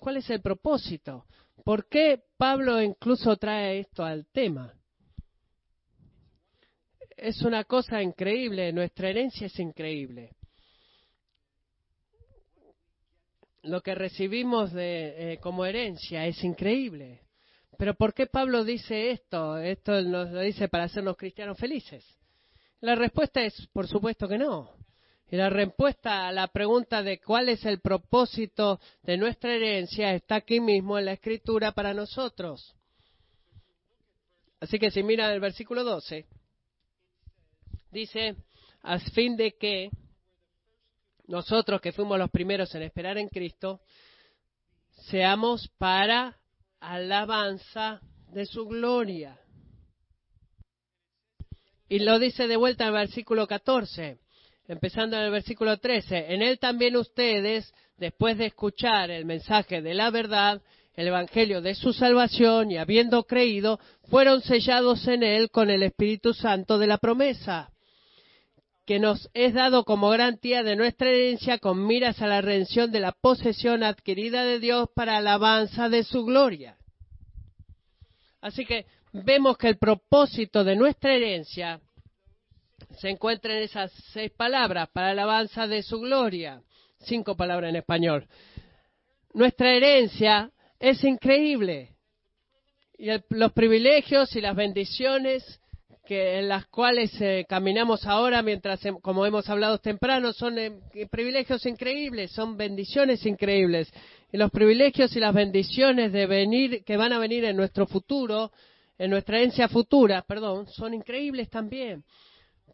¿Cuál 0.00 0.16
es 0.16 0.28
el 0.30 0.40
propósito? 0.40 1.26
¿Por 1.64 1.88
qué 1.88 2.20
Pablo 2.36 2.82
incluso 2.82 3.36
trae 3.36 3.80
esto 3.80 4.04
al 4.04 4.26
tema? 4.26 4.74
Es 7.16 7.42
una 7.42 7.62
cosa 7.64 8.02
increíble, 8.02 8.72
nuestra 8.72 9.10
herencia 9.10 9.46
es 9.46 9.58
increíble. 9.60 10.32
Lo 13.62 13.80
que 13.80 13.94
recibimos 13.94 14.72
de, 14.72 15.34
eh, 15.34 15.38
como 15.38 15.64
herencia 15.64 16.26
es 16.26 16.42
increíble. 16.42 17.20
Pero 17.78 17.94
¿por 17.94 18.12
qué 18.12 18.26
Pablo 18.26 18.64
dice 18.64 19.12
esto? 19.12 19.56
Esto 19.58 20.02
nos 20.02 20.30
lo 20.30 20.40
dice 20.40 20.68
para 20.68 20.84
hacernos 20.84 21.16
cristianos 21.16 21.56
felices. 21.58 22.04
La 22.82 22.96
respuesta 22.96 23.40
es, 23.42 23.68
por 23.72 23.86
supuesto 23.86 24.26
que 24.26 24.38
no. 24.38 24.74
Y 25.30 25.36
la 25.36 25.48
respuesta 25.48 26.26
a 26.26 26.32
la 26.32 26.48
pregunta 26.48 27.02
de 27.02 27.20
cuál 27.20 27.48
es 27.48 27.64
el 27.64 27.80
propósito 27.80 28.80
de 29.02 29.16
nuestra 29.16 29.54
herencia 29.54 30.12
está 30.12 30.34
aquí 30.34 30.60
mismo 30.60 30.98
en 30.98 31.06
la 31.06 31.12
escritura 31.12 31.70
para 31.72 31.94
nosotros. 31.94 32.74
Así 34.60 34.80
que 34.80 34.90
si 34.90 35.02
miran 35.04 35.30
el 35.30 35.38
versículo 35.38 35.84
12, 35.84 36.26
dice, 37.92 38.36
a 38.82 38.98
fin 38.98 39.36
de 39.36 39.56
que 39.56 39.88
nosotros 41.28 41.80
que 41.80 41.92
fuimos 41.92 42.18
los 42.18 42.30
primeros 42.30 42.74
en 42.74 42.82
esperar 42.82 43.16
en 43.16 43.28
Cristo, 43.28 43.80
seamos 45.08 45.68
para 45.78 46.36
alabanza 46.80 48.00
de 48.32 48.44
su 48.44 48.66
gloria. 48.66 49.38
Y 51.92 51.98
lo 51.98 52.18
dice 52.18 52.48
de 52.48 52.56
vuelta 52.56 52.84
en 52.84 52.94
el 52.94 53.00
versículo 53.00 53.46
14, 53.46 54.16
empezando 54.66 55.18
en 55.18 55.24
el 55.24 55.30
versículo 55.30 55.76
13. 55.76 56.32
En 56.32 56.40
él 56.40 56.58
también 56.58 56.96
ustedes, 56.96 57.70
después 57.98 58.38
de 58.38 58.46
escuchar 58.46 59.10
el 59.10 59.26
mensaje 59.26 59.82
de 59.82 59.92
la 59.92 60.08
verdad, 60.08 60.62
el 60.94 61.08
Evangelio 61.08 61.60
de 61.60 61.74
su 61.74 61.92
salvación 61.92 62.70
y 62.70 62.78
habiendo 62.78 63.24
creído, 63.24 63.78
fueron 64.08 64.40
sellados 64.40 65.06
en 65.06 65.22
él 65.22 65.50
con 65.50 65.68
el 65.68 65.82
Espíritu 65.82 66.32
Santo 66.32 66.78
de 66.78 66.86
la 66.86 66.96
promesa, 66.96 67.70
que 68.86 68.98
nos 68.98 69.28
es 69.34 69.52
dado 69.52 69.84
como 69.84 70.08
garantía 70.08 70.62
de 70.62 70.76
nuestra 70.76 71.10
herencia 71.10 71.58
con 71.58 71.86
miras 71.86 72.22
a 72.22 72.26
la 72.26 72.40
redención 72.40 72.90
de 72.90 73.00
la 73.00 73.12
posesión 73.12 73.82
adquirida 73.82 74.46
de 74.46 74.60
Dios 74.60 74.88
para 74.94 75.18
alabanza 75.18 75.90
de 75.90 76.04
su 76.04 76.24
gloria. 76.24 76.78
Así 78.40 78.64
que 78.64 78.86
vemos 79.12 79.56
que 79.58 79.68
el 79.68 79.78
propósito 79.78 80.64
de 80.64 80.76
nuestra 80.76 81.14
herencia 81.14 81.80
se 82.98 83.08
encuentra 83.08 83.54
en 83.56 83.62
esas 83.62 83.92
seis 84.12 84.30
palabras, 84.32 84.88
para 84.92 85.10
alabanza 85.10 85.66
de 85.66 85.82
su 85.82 86.00
gloria. 86.00 86.62
Cinco 87.00 87.36
palabras 87.36 87.70
en 87.70 87.76
español. 87.76 88.26
Nuestra 89.34 89.72
herencia 89.72 90.50
es 90.78 91.02
increíble. 91.04 91.96
Y 92.98 93.08
los 93.30 93.52
privilegios 93.52 94.34
y 94.36 94.40
las 94.40 94.54
bendiciones 94.54 95.60
que, 96.04 96.38
en 96.38 96.48
las 96.48 96.66
cuales 96.66 97.10
eh, 97.20 97.46
caminamos 97.48 98.06
ahora, 98.06 98.42
mientras, 98.42 98.80
como 99.00 99.24
hemos 99.24 99.48
hablado 99.48 99.78
temprano, 99.78 100.32
son 100.32 100.58
eh, 100.58 100.72
privilegios 101.10 101.64
increíbles, 101.66 102.32
son 102.32 102.56
bendiciones 102.56 103.24
increíbles. 103.24 103.92
Y 104.32 104.36
los 104.36 104.50
privilegios 104.50 105.14
y 105.16 105.20
las 105.20 105.34
bendiciones 105.34 106.12
de 106.12 106.26
venir, 106.26 106.84
que 106.84 106.96
van 106.96 107.12
a 107.12 107.18
venir 107.18 107.44
en 107.44 107.56
nuestro 107.56 107.86
futuro, 107.86 108.52
en 109.02 109.10
nuestra 109.10 109.38
herencia 109.38 109.68
futura, 109.68 110.22
perdón, 110.22 110.68
son 110.68 110.94
increíbles 110.94 111.50
también. 111.50 112.04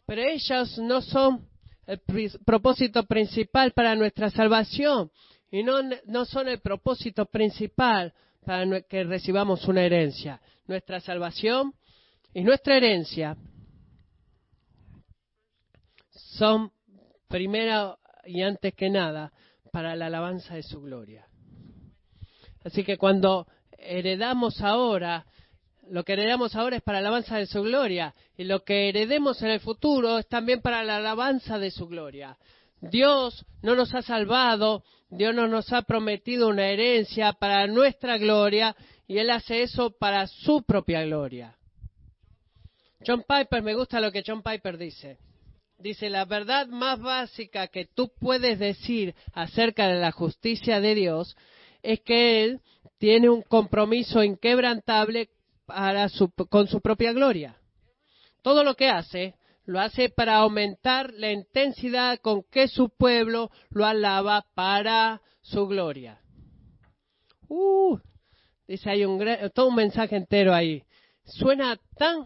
Pero 0.05 0.21
ellos 0.21 0.77
no 0.77 1.01
son 1.01 1.49
el 1.87 1.99
propósito 2.45 3.03
principal 3.07 3.71
para 3.71 3.95
nuestra 3.95 4.29
salvación 4.29 5.09
y 5.49 5.63
no, 5.63 5.79
no 6.05 6.25
son 6.25 6.47
el 6.47 6.59
propósito 6.59 7.25
principal 7.25 8.13
para 8.45 8.81
que 8.81 9.05
recibamos 9.05 9.67
una 9.67 9.81
herencia. 9.81 10.39
Nuestra 10.67 10.99
salvación 10.99 11.73
y 12.31 12.43
nuestra 12.43 12.77
herencia 12.77 13.35
son 16.11 16.71
primero 17.27 17.97
y 18.23 18.43
antes 18.43 18.75
que 18.75 18.91
nada 18.91 19.33
para 19.71 19.95
la 19.95 20.05
alabanza 20.05 20.53
de 20.53 20.61
su 20.61 20.79
gloria. 20.79 21.25
Así 22.63 22.83
que 22.83 22.99
cuando 22.99 23.47
heredamos 23.79 24.61
ahora 24.61 25.25
lo 25.89 26.03
que 26.03 26.13
heredamos 26.13 26.55
ahora 26.55 26.77
es 26.77 26.83
para 26.83 27.01
la 27.01 27.09
alabanza 27.09 27.37
de 27.37 27.45
su 27.45 27.61
gloria 27.61 28.13
y 28.37 28.43
lo 28.43 28.63
que 28.63 28.89
heredemos 28.89 29.41
en 29.41 29.49
el 29.49 29.59
futuro 29.59 30.19
es 30.19 30.27
también 30.27 30.61
para 30.61 30.83
la 30.83 30.97
alabanza 30.97 31.59
de 31.59 31.71
su 31.71 31.87
gloria. 31.87 32.37
Dios 32.81 33.45
no 33.61 33.75
nos 33.75 33.93
ha 33.93 34.01
salvado, 34.01 34.83
Dios 35.09 35.35
no 35.35 35.47
nos 35.47 35.71
ha 35.73 35.81
prometido 35.81 36.47
una 36.47 36.67
herencia 36.67 37.33
para 37.33 37.67
nuestra 37.67 38.17
gloria 38.17 38.75
y 39.07 39.17
Él 39.17 39.29
hace 39.31 39.63
eso 39.63 39.91
para 39.91 40.27
su 40.27 40.63
propia 40.63 41.03
gloria. 41.03 41.57
John 43.05 43.23
Piper, 43.27 43.63
me 43.63 43.75
gusta 43.75 43.99
lo 43.99 44.11
que 44.11 44.23
John 44.25 44.43
Piper 44.43 44.77
dice. 44.77 45.17
Dice, 45.77 46.09
la 46.09 46.25
verdad 46.25 46.67
más 46.67 46.99
básica 46.99 47.67
que 47.67 47.85
tú 47.85 48.11
puedes 48.19 48.59
decir 48.59 49.15
acerca 49.33 49.87
de 49.87 49.99
la 49.99 50.11
justicia 50.11 50.81
de 50.81 50.93
Dios 50.93 51.35
es 51.81 52.01
que 52.01 52.43
Él 52.43 52.61
tiene 52.97 53.29
un 53.29 53.41
compromiso 53.41 54.21
inquebrantable 54.21 55.29
con 56.49 56.67
su 56.67 56.81
propia 56.81 57.13
gloria. 57.13 57.57
Todo 58.41 58.63
lo 58.63 58.75
que 58.75 58.89
hace, 58.89 59.35
lo 59.65 59.79
hace 59.79 60.09
para 60.09 60.37
aumentar 60.37 61.13
la 61.13 61.31
intensidad 61.31 62.19
con 62.19 62.43
que 62.43 62.67
su 62.67 62.89
pueblo 62.89 63.51
lo 63.69 63.85
alaba 63.85 64.45
para 64.55 65.21
su 65.41 65.67
gloria. 65.67 66.19
Uh, 67.47 67.97
dice, 68.67 68.89
hay 68.89 69.05
un, 69.05 69.23
todo 69.53 69.67
un 69.67 69.75
mensaje 69.75 70.15
entero 70.15 70.53
ahí. 70.53 70.83
Suena 71.23 71.77
tan, 71.97 72.25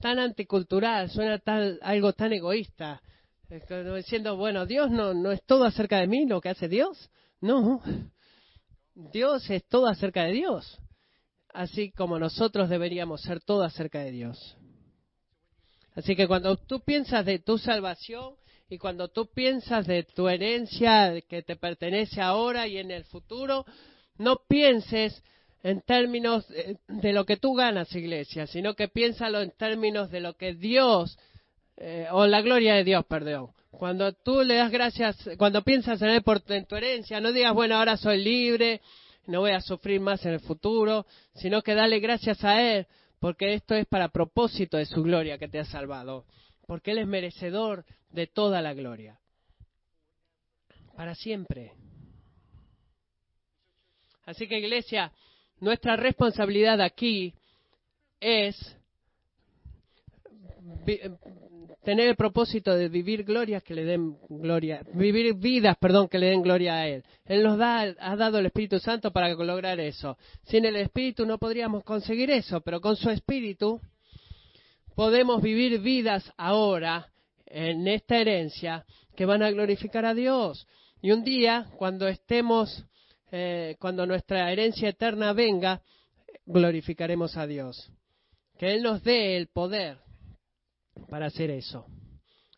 tan 0.00 0.18
anticultural, 0.18 1.10
suena 1.10 1.38
tan, 1.38 1.78
algo 1.82 2.12
tan 2.12 2.32
egoísta. 2.32 3.00
Diciendo, 3.94 4.36
bueno, 4.36 4.66
Dios 4.66 4.90
no, 4.90 5.14
no 5.14 5.32
es 5.32 5.42
todo 5.44 5.64
acerca 5.64 5.98
de 5.98 6.06
mí 6.06 6.26
lo 6.26 6.40
que 6.40 6.50
hace 6.50 6.68
Dios. 6.68 7.10
No, 7.40 7.80
Dios 8.94 9.48
es 9.50 9.64
todo 9.66 9.86
acerca 9.86 10.24
de 10.24 10.32
Dios 10.32 10.80
así 11.58 11.90
como 11.90 12.20
nosotros 12.20 12.68
deberíamos 12.68 13.20
ser 13.22 13.40
todo 13.40 13.64
acerca 13.64 13.98
de 13.98 14.12
Dios. 14.12 14.56
Así 15.96 16.14
que 16.14 16.28
cuando 16.28 16.56
tú 16.56 16.78
piensas 16.84 17.26
de 17.26 17.40
tu 17.40 17.58
salvación 17.58 18.34
y 18.68 18.78
cuando 18.78 19.08
tú 19.08 19.26
piensas 19.34 19.84
de 19.88 20.04
tu 20.04 20.28
herencia 20.28 21.20
que 21.22 21.42
te 21.42 21.56
pertenece 21.56 22.20
ahora 22.20 22.68
y 22.68 22.78
en 22.78 22.92
el 22.92 23.02
futuro, 23.06 23.66
no 24.18 24.36
pienses 24.48 25.20
en 25.64 25.80
términos 25.80 26.46
de, 26.46 27.12
lo 27.12 27.26
que 27.26 27.38
tú 27.38 27.54
ganas, 27.54 27.92
iglesia, 27.92 28.46
sino 28.46 28.74
que 28.74 28.86
piénsalo 28.86 29.40
en 29.42 29.50
términos 29.50 30.12
de 30.12 30.20
lo 30.20 30.34
que 30.34 30.54
Dios, 30.54 31.18
eh, 31.76 32.06
o 32.12 32.24
la 32.28 32.40
gloria 32.40 32.76
de 32.76 32.84
Dios, 32.84 33.04
perdón. 33.06 33.48
Cuando 33.72 34.12
tú 34.12 34.42
le 34.42 34.54
das 34.54 34.70
gracias, 34.70 35.28
cuando 35.36 35.62
piensas 35.62 36.00
en 36.02 36.10
él 36.10 36.22
por 36.22 36.40
en 36.50 36.66
tu 36.66 36.76
herencia, 36.76 37.20
no 37.20 37.32
digas, 37.32 37.52
bueno, 37.52 37.74
ahora 37.74 37.96
soy 37.96 38.22
libre, 38.22 38.80
no 39.28 39.40
voy 39.40 39.52
a 39.52 39.60
sufrir 39.60 40.00
más 40.00 40.24
en 40.24 40.32
el 40.32 40.40
futuro, 40.40 41.06
sino 41.34 41.62
que 41.62 41.74
dale 41.74 42.00
gracias 42.00 42.42
a 42.44 42.62
Él, 42.62 42.86
porque 43.20 43.52
esto 43.52 43.74
es 43.74 43.86
para 43.86 44.08
propósito 44.08 44.78
de 44.78 44.86
su 44.86 45.02
gloria 45.02 45.36
que 45.36 45.48
te 45.48 45.58
ha 45.58 45.66
salvado, 45.66 46.24
porque 46.66 46.92
Él 46.92 46.98
es 46.98 47.06
merecedor 47.06 47.84
de 48.10 48.26
toda 48.26 48.62
la 48.62 48.72
gloria, 48.72 49.20
para 50.96 51.14
siempre. 51.14 51.74
Así 54.24 54.48
que 54.48 54.58
iglesia, 54.58 55.12
nuestra 55.60 55.96
responsabilidad 55.96 56.80
aquí 56.80 57.34
es 58.20 58.56
tener 61.88 62.06
el 62.06 62.16
propósito 62.16 62.76
de 62.76 62.90
vivir 62.90 63.24
glorias 63.24 63.62
que 63.62 63.74
le 63.74 63.82
den 63.82 64.18
gloria, 64.28 64.82
vivir 64.92 65.32
vidas, 65.36 65.74
perdón, 65.78 66.06
que 66.06 66.18
le 66.18 66.26
den 66.26 66.42
gloria 66.42 66.74
a 66.74 66.86
Él. 66.86 67.02
Él 67.24 67.42
nos 67.42 67.56
da, 67.56 67.80
ha 67.80 68.14
dado 68.14 68.40
el 68.40 68.44
Espíritu 68.44 68.78
Santo 68.78 69.10
para 69.10 69.32
lograr 69.32 69.80
eso. 69.80 70.18
Sin 70.42 70.66
el 70.66 70.76
Espíritu 70.76 71.24
no 71.24 71.38
podríamos 71.38 71.84
conseguir 71.84 72.30
eso, 72.30 72.60
pero 72.60 72.82
con 72.82 72.94
su 72.94 73.08
Espíritu 73.08 73.80
podemos 74.94 75.40
vivir 75.40 75.80
vidas 75.80 76.30
ahora 76.36 77.10
en 77.46 77.88
esta 77.88 78.18
herencia 78.18 78.84
que 79.16 79.24
van 79.24 79.42
a 79.42 79.50
glorificar 79.50 80.04
a 80.04 80.12
Dios. 80.12 80.66
Y 81.00 81.12
un 81.12 81.24
día, 81.24 81.70
cuando 81.78 82.06
estemos, 82.06 82.84
eh, 83.32 83.76
cuando 83.80 84.04
nuestra 84.04 84.52
herencia 84.52 84.90
eterna 84.90 85.32
venga, 85.32 85.80
glorificaremos 86.44 87.38
a 87.38 87.46
Dios. 87.46 87.90
Que 88.58 88.74
Él 88.74 88.82
nos 88.82 89.02
dé 89.02 89.38
el 89.38 89.46
poder 89.46 90.06
para 91.08 91.26
hacer 91.26 91.50
eso. 91.50 91.86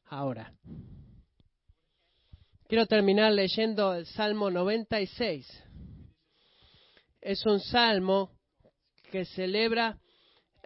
Ahora. 0.06 0.52
Quiero 2.68 2.86
terminar 2.86 3.32
leyendo 3.32 3.94
el 3.94 4.06
Salmo 4.06 4.50
96. 4.50 5.64
Es 7.20 7.44
un 7.44 7.60
salmo 7.60 8.30
que 9.10 9.24
celebra 9.24 9.98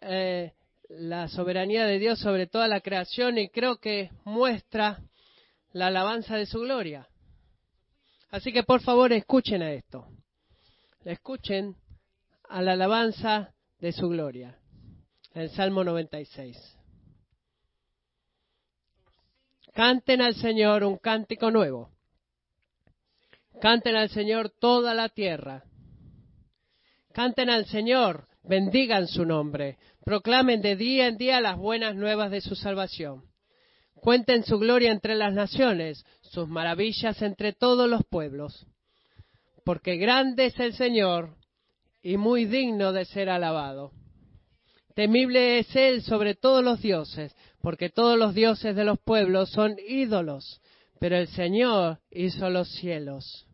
eh, 0.03 0.53
la 0.89 1.29
soberanía 1.29 1.87
de 1.87 1.99
Dios 1.99 2.19
sobre 2.19 2.47
toda 2.47 2.69
la 2.69 2.81
creación 2.81 3.39
y 3.39 3.49
creo 3.49 3.79
que 3.79 4.11
muestra 4.25 5.03
la 5.73 5.87
alabanza 5.87 6.37
de 6.37 6.47
su 6.47 6.61
gloria. 6.61 7.09
Así 8.31 8.53
que 8.53 8.63
por 8.63 8.83
favor 8.83 9.13
escuchen 9.13 9.63
a 9.63 9.73
esto. 9.73 10.07
Escuchen 11.05 11.77
a 12.49 12.63
la 12.63 12.73
alabanza 12.73 13.55
de 13.79 13.93
su 13.93 14.09
gloria. 14.09 14.59
El 15.35 15.51
Salmo 15.51 15.85
96. 15.85 16.57
Canten 19.75 20.21
al 20.21 20.37
Señor 20.37 20.85
un 20.85 20.99
cántico 20.99 21.51
nuevo. 21.51 21.91
Canten 23.61 23.97
al 23.97 24.09
Señor 24.09 24.51
toda 24.51 24.95
la 24.95 25.09
tierra. 25.09 25.65
Canten 27.13 27.51
al 27.51 27.67
Señor, 27.67 28.29
bendigan 28.45 29.09
su 29.09 29.25
nombre, 29.25 29.79
proclamen 30.05 30.63
de 30.63 30.77
día 30.77 31.09
en 31.09 31.17
día 31.17 31.41
las 31.41 31.59
buenas 31.59 31.97
nuevas 31.97 32.31
de 32.31 32.41
su 32.41 32.55
salvación. 32.55 33.25
Cuenten 33.97 34.45
su 34.45 34.61
gloria 34.61 34.93
entre 34.93 35.17
las 35.17 35.35
naciones, 35.35 36.07
sus 36.21 36.47
maravillas 36.47 37.21
entre 37.21 37.53
todos 37.53 37.91
los 37.91 38.05
pueblos. 38.05 38.69
Porque 39.65 39.97
grande 39.97 40.47
es 40.47 40.61
el 40.61 40.75
Señor 40.75 41.37
y 42.01 42.17
muy 42.17 42.45
digno 42.45 42.93
de 42.93 43.07
ser 43.07 43.29
alabado. 43.29 43.91
Temible 44.95 45.59
es 45.59 45.75
Él 45.75 46.03
sobre 46.03 46.37
todos 46.37 46.63
los 46.63 46.81
dioses, 46.81 47.35
porque 47.65 47.89
todos 47.89 48.19
los 48.19 48.35
dioses 48.35 48.77
de 48.77 48.85
los 48.85 48.99
pueblos 49.01 49.49
son 49.49 49.77
ídolos, 49.89 50.61
pero 51.01 51.17
el 51.17 51.29
Señor 51.29 51.99
hizo 52.11 52.51
los 52.51 52.69
cielos. 52.75 53.47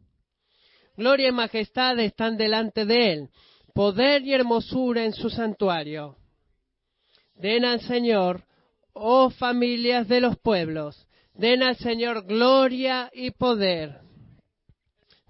Gloria 0.97 1.29
y 1.29 1.33
majestad 1.33 1.97
están 2.01 2.37
delante 2.37 2.85
de 2.87 3.13
Él, 3.13 3.29
poder 3.73 4.23
y 4.23 4.35
hermosura 4.35 5.05
en 5.05 5.13
su 5.13 5.31
santuario. 5.31 6.17
Den 7.37 7.65
al 7.65 7.83
Señor, 7.83 8.43
oh 8.95 9.31
familias 9.31 10.09
de 10.09 10.21
los 10.21 10.37
pueblos, 10.41 11.07
den 11.35 11.63
al 11.63 11.77
Señor 11.77 12.27
gloria 12.27 13.13
y 13.15 13.31
poder. 13.31 14.01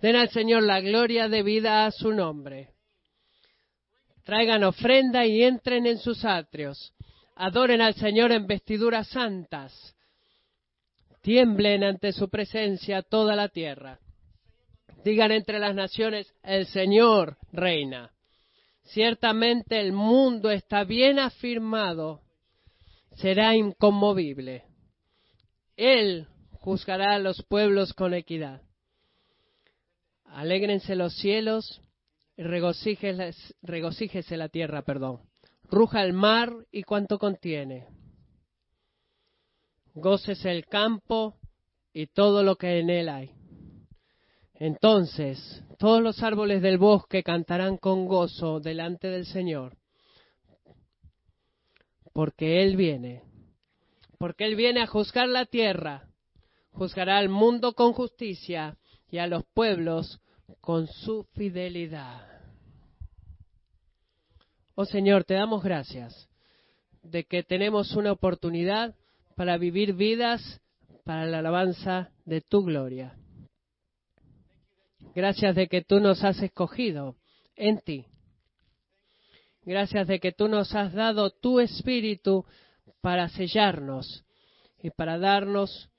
Den 0.01 0.17
al 0.17 0.31
Señor 0.31 0.63
la 0.63 0.81
gloria 0.81 1.29
debida 1.29 1.85
a 1.85 1.91
su 1.91 2.15
nombre. 2.15 2.71
Traigan 4.25 4.65
ofrenda 4.65 5.27
y 5.27 5.43
entren 5.43 5.85
en 5.85 5.99
sus 5.99 6.25
atrios. 6.25 6.95
Adoren 7.43 7.81
al 7.81 7.95
Señor 7.95 8.33
en 8.33 8.47
vestiduras 8.47 9.09
santas. 9.09 9.73
Tiemblen 11.23 11.85
ante 11.85 12.13
su 12.13 12.29
presencia 12.29 13.01
toda 13.01 13.35
la 13.35 13.49
tierra. 13.49 13.99
Digan 15.07 15.33
entre 15.33 15.59
las 15.59 15.75
naciones, 15.75 16.31
el 16.43 16.67
Señor 16.67 17.39
reina. 17.51 18.13
Ciertamente 18.83 19.81
el 19.81 19.93
mundo 19.93 20.51
está 20.51 20.85
bien 20.85 21.19
afirmado, 21.19 22.21
será 23.17 23.57
inconmovible. 23.57 24.65
Él 25.77 26.27
juzgará 26.59 27.15
a 27.15 27.19
los 27.19 27.43
pueblos 27.45 27.95
con 27.95 28.13
equidad. 28.13 28.61
Alégrense 30.27 30.95
los 30.95 31.17
cielos 31.17 31.81
y 32.37 32.43
regocíjese 32.43 34.37
la 34.37 34.51
tierra, 34.51 34.83
perdón. 34.83 35.30
Ruja 35.71 36.03
el 36.03 36.13
mar 36.13 36.53
y 36.71 36.83
cuanto 36.83 37.19
contiene. 37.19 37.87
Gócese 39.95 40.51
el 40.51 40.67
campo 40.67 41.37
y 41.93 42.07
todo 42.07 42.43
lo 42.43 42.57
que 42.57 42.79
en 42.79 42.91
él 42.91 43.09
hay. 43.09 43.35
Entonces 44.55 45.63
todos 45.81 46.03
los 46.03 46.23
árboles 46.23 46.61
del 46.61 46.77
bosque 46.77 47.23
cantarán 47.23 47.79
con 47.79 48.07
gozo 48.07 48.61
delante 48.61 49.09
del 49.09 49.25
Señor, 49.25 49.79
porque 52.13 52.63
Él 52.63 52.77
viene, 52.77 53.23
porque 54.19 54.45
Él 54.45 54.57
viene 54.57 54.83
a 54.83 54.87
juzgar 54.87 55.27
la 55.27 55.47
tierra, 55.47 56.11
juzgará 56.73 57.17
al 57.17 57.31
mundo 57.31 57.73
con 57.73 57.95
justicia 57.95 58.77
y 59.11 59.17
a 59.17 59.27
los 59.27 59.43
pueblos 59.55 60.21
con 60.61 60.87
su 60.87 61.25
fidelidad. 61.33 62.30
Oh 64.83 64.87
Señor, 64.87 65.25
te 65.25 65.35
damos 65.35 65.63
gracias 65.63 66.31
de 67.03 67.25
que 67.25 67.43
tenemos 67.43 67.95
una 67.97 68.13
oportunidad 68.13 68.95
para 69.37 69.59
vivir 69.59 69.93
vidas 69.93 70.63
para 71.05 71.27
la 71.27 71.41
alabanza 71.41 72.13
de 72.25 72.41
tu 72.41 72.65
gloria. 72.65 73.15
Gracias 75.15 75.55
de 75.55 75.69
que 75.69 75.83
tú 75.83 76.01
nos 76.01 76.25
has 76.25 76.41
escogido 76.41 77.17
en 77.57 77.81
ti. 77.81 78.07
Gracias 79.67 80.09
de 80.09 80.19
que 80.19 80.33
tú 80.33 80.49
nos 80.49 80.75
has 80.75 80.95
dado 80.95 81.29
tu 81.29 81.61
espíritu 81.61 82.47
para 83.03 83.29
sellarnos 83.29 84.25
y 84.83 84.89
para 84.89 85.19
darnos 85.19 85.91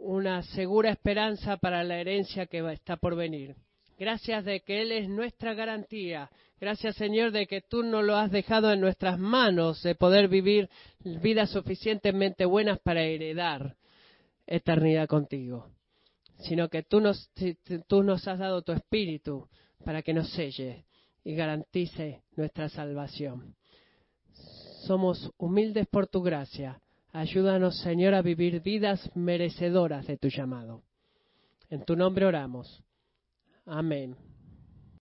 una 0.00 0.42
segura 0.42 0.90
esperanza 0.90 1.58
para 1.58 1.84
la 1.84 2.00
herencia 2.00 2.46
que 2.46 2.68
está 2.72 2.96
por 2.96 3.14
venir. 3.14 3.54
Gracias 3.98 4.44
de 4.44 4.60
que 4.60 4.82
Él 4.82 4.92
es 4.92 5.08
nuestra 5.08 5.54
garantía. 5.54 6.30
Gracias 6.60 6.96
Señor 6.96 7.32
de 7.32 7.46
que 7.46 7.62
tú 7.62 7.82
nos 7.82 8.04
lo 8.04 8.16
has 8.16 8.30
dejado 8.30 8.72
en 8.72 8.80
nuestras 8.80 9.18
manos 9.18 9.82
de 9.82 9.94
poder 9.94 10.28
vivir 10.28 10.68
vidas 11.00 11.50
suficientemente 11.50 12.44
buenas 12.44 12.78
para 12.80 13.02
heredar 13.02 13.76
eternidad 14.46 15.08
contigo. 15.08 15.70
Sino 16.40 16.68
que 16.68 16.82
tú 16.82 17.00
nos 17.00 18.28
has 18.28 18.38
dado 18.38 18.62
tu 18.62 18.72
espíritu 18.72 19.48
para 19.84 20.02
que 20.02 20.12
nos 20.12 20.30
selle 20.32 20.84
y 21.24 21.34
garantice 21.34 22.22
nuestra 22.36 22.68
salvación. 22.68 23.56
Somos 24.86 25.32
humildes 25.38 25.86
por 25.88 26.06
tu 26.06 26.22
gracia. 26.22 26.80
Ayúdanos, 27.12 27.80
Señor, 27.80 28.14
a 28.14 28.22
vivir 28.22 28.60
vidas 28.60 29.10
merecedoras 29.16 30.06
de 30.06 30.18
tu 30.18 30.28
llamado. 30.28 30.82
En 31.70 31.84
tu 31.84 31.96
nombre 31.96 32.26
oramos. 32.26 32.85
Amén. 33.66 34.16